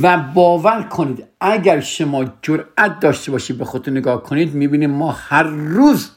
و 0.02 0.18
باور 0.34 0.84
کنید 0.84 1.24
اگر 1.42 1.80
شما 1.80 2.26
جرأت 2.42 3.00
داشته 3.00 3.32
باشید 3.32 3.58
به 3.58 3.66
خودتون 3.66 3.98
نگاه 3.98 4.24
کنید 4.24 4.54
می‌بینید 4.54 4.90
ما 4.90 5.12
هر 5.12 5.44
روز 5.44 6.12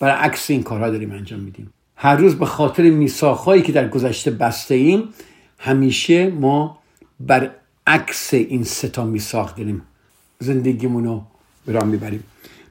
عکس 0.00 0.50
این 0.50 0.62
کارها 0.62 0.90
داریم 0.90 1.12
انجام 1.12 1.40
میدیم. 1.40 1.72
هر 1.96 2.16
روز 2.16 2.34
به 2.34 2.46
خاطر 2.46 2.82
میساخهایی 2.82 3.62
که 3.62 3.72
در 3.72 3.88
گذشته 3.88 4.30
بسته 4.30 4.74
ایم 4.74 5.08
همیشه 5.58 6.30
ما 6.30 6.78
بر 7.20 7.50
عکس 7.86 8.34
این 8.34 8.64
ستا 8.64 9.04
میساخ 9.04 9.56
داریم. 9.56 9.82
زندگیمون 10.38 11.04
رو 11.04 11.22
برام 11.66 11.88
می‌بریم. 11.88 12.24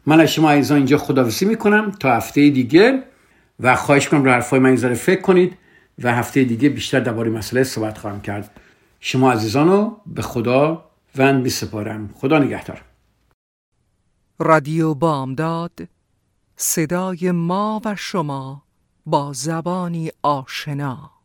من 0.06 0.22
از 0.22 0.32
شما 0.32 0.52
عزیزان 0.52 0.78
اینجا 0.78 0.98
خداویسی 0.98 1.46
می‌کنم. 1.46 1.92
تا 1.92 2.16
هفته 2.16 2.50
دیگه 2.50 3.04
و 3.60 3.76
خواهش 3.76 4.08
کنم 4.08 4.24
رو 4.24 4.32
حرفای 4.32 4.60
من 4.60 4.76
فکر 4.76 5.22
کنید. 5.22 5.54
و 6.04 6.14
هفته 6.14 6.44
دیگه 6.44 6.70
بیشتر 6.70 7.00
درباره 7.00 7.30
مسئله 7.30 7.64
صحبت 7.64 7.98
خواهم 7.98 8.22
کرد. 8.22 8.60
شما 9.00 9.32
عزیزان 9.32 9.68
رو 9.68 10.02
به 10.06 10.22
خدا 10.22 10.90
وند 11.18 11.48
سپارم 11.48 12.10
خدا 12.16 12.40
نگهدار. 12.40 12.82
رادیو 14.40 14.94
بامداد 14.94 15.80
صدای 16.56 17.32
ما 17.32 17.82
و 17.86 17.96
شما 17.96 18.64
با 19.06 19.34
زبانی 19.34 20.12
آشنا. 20.24 21.19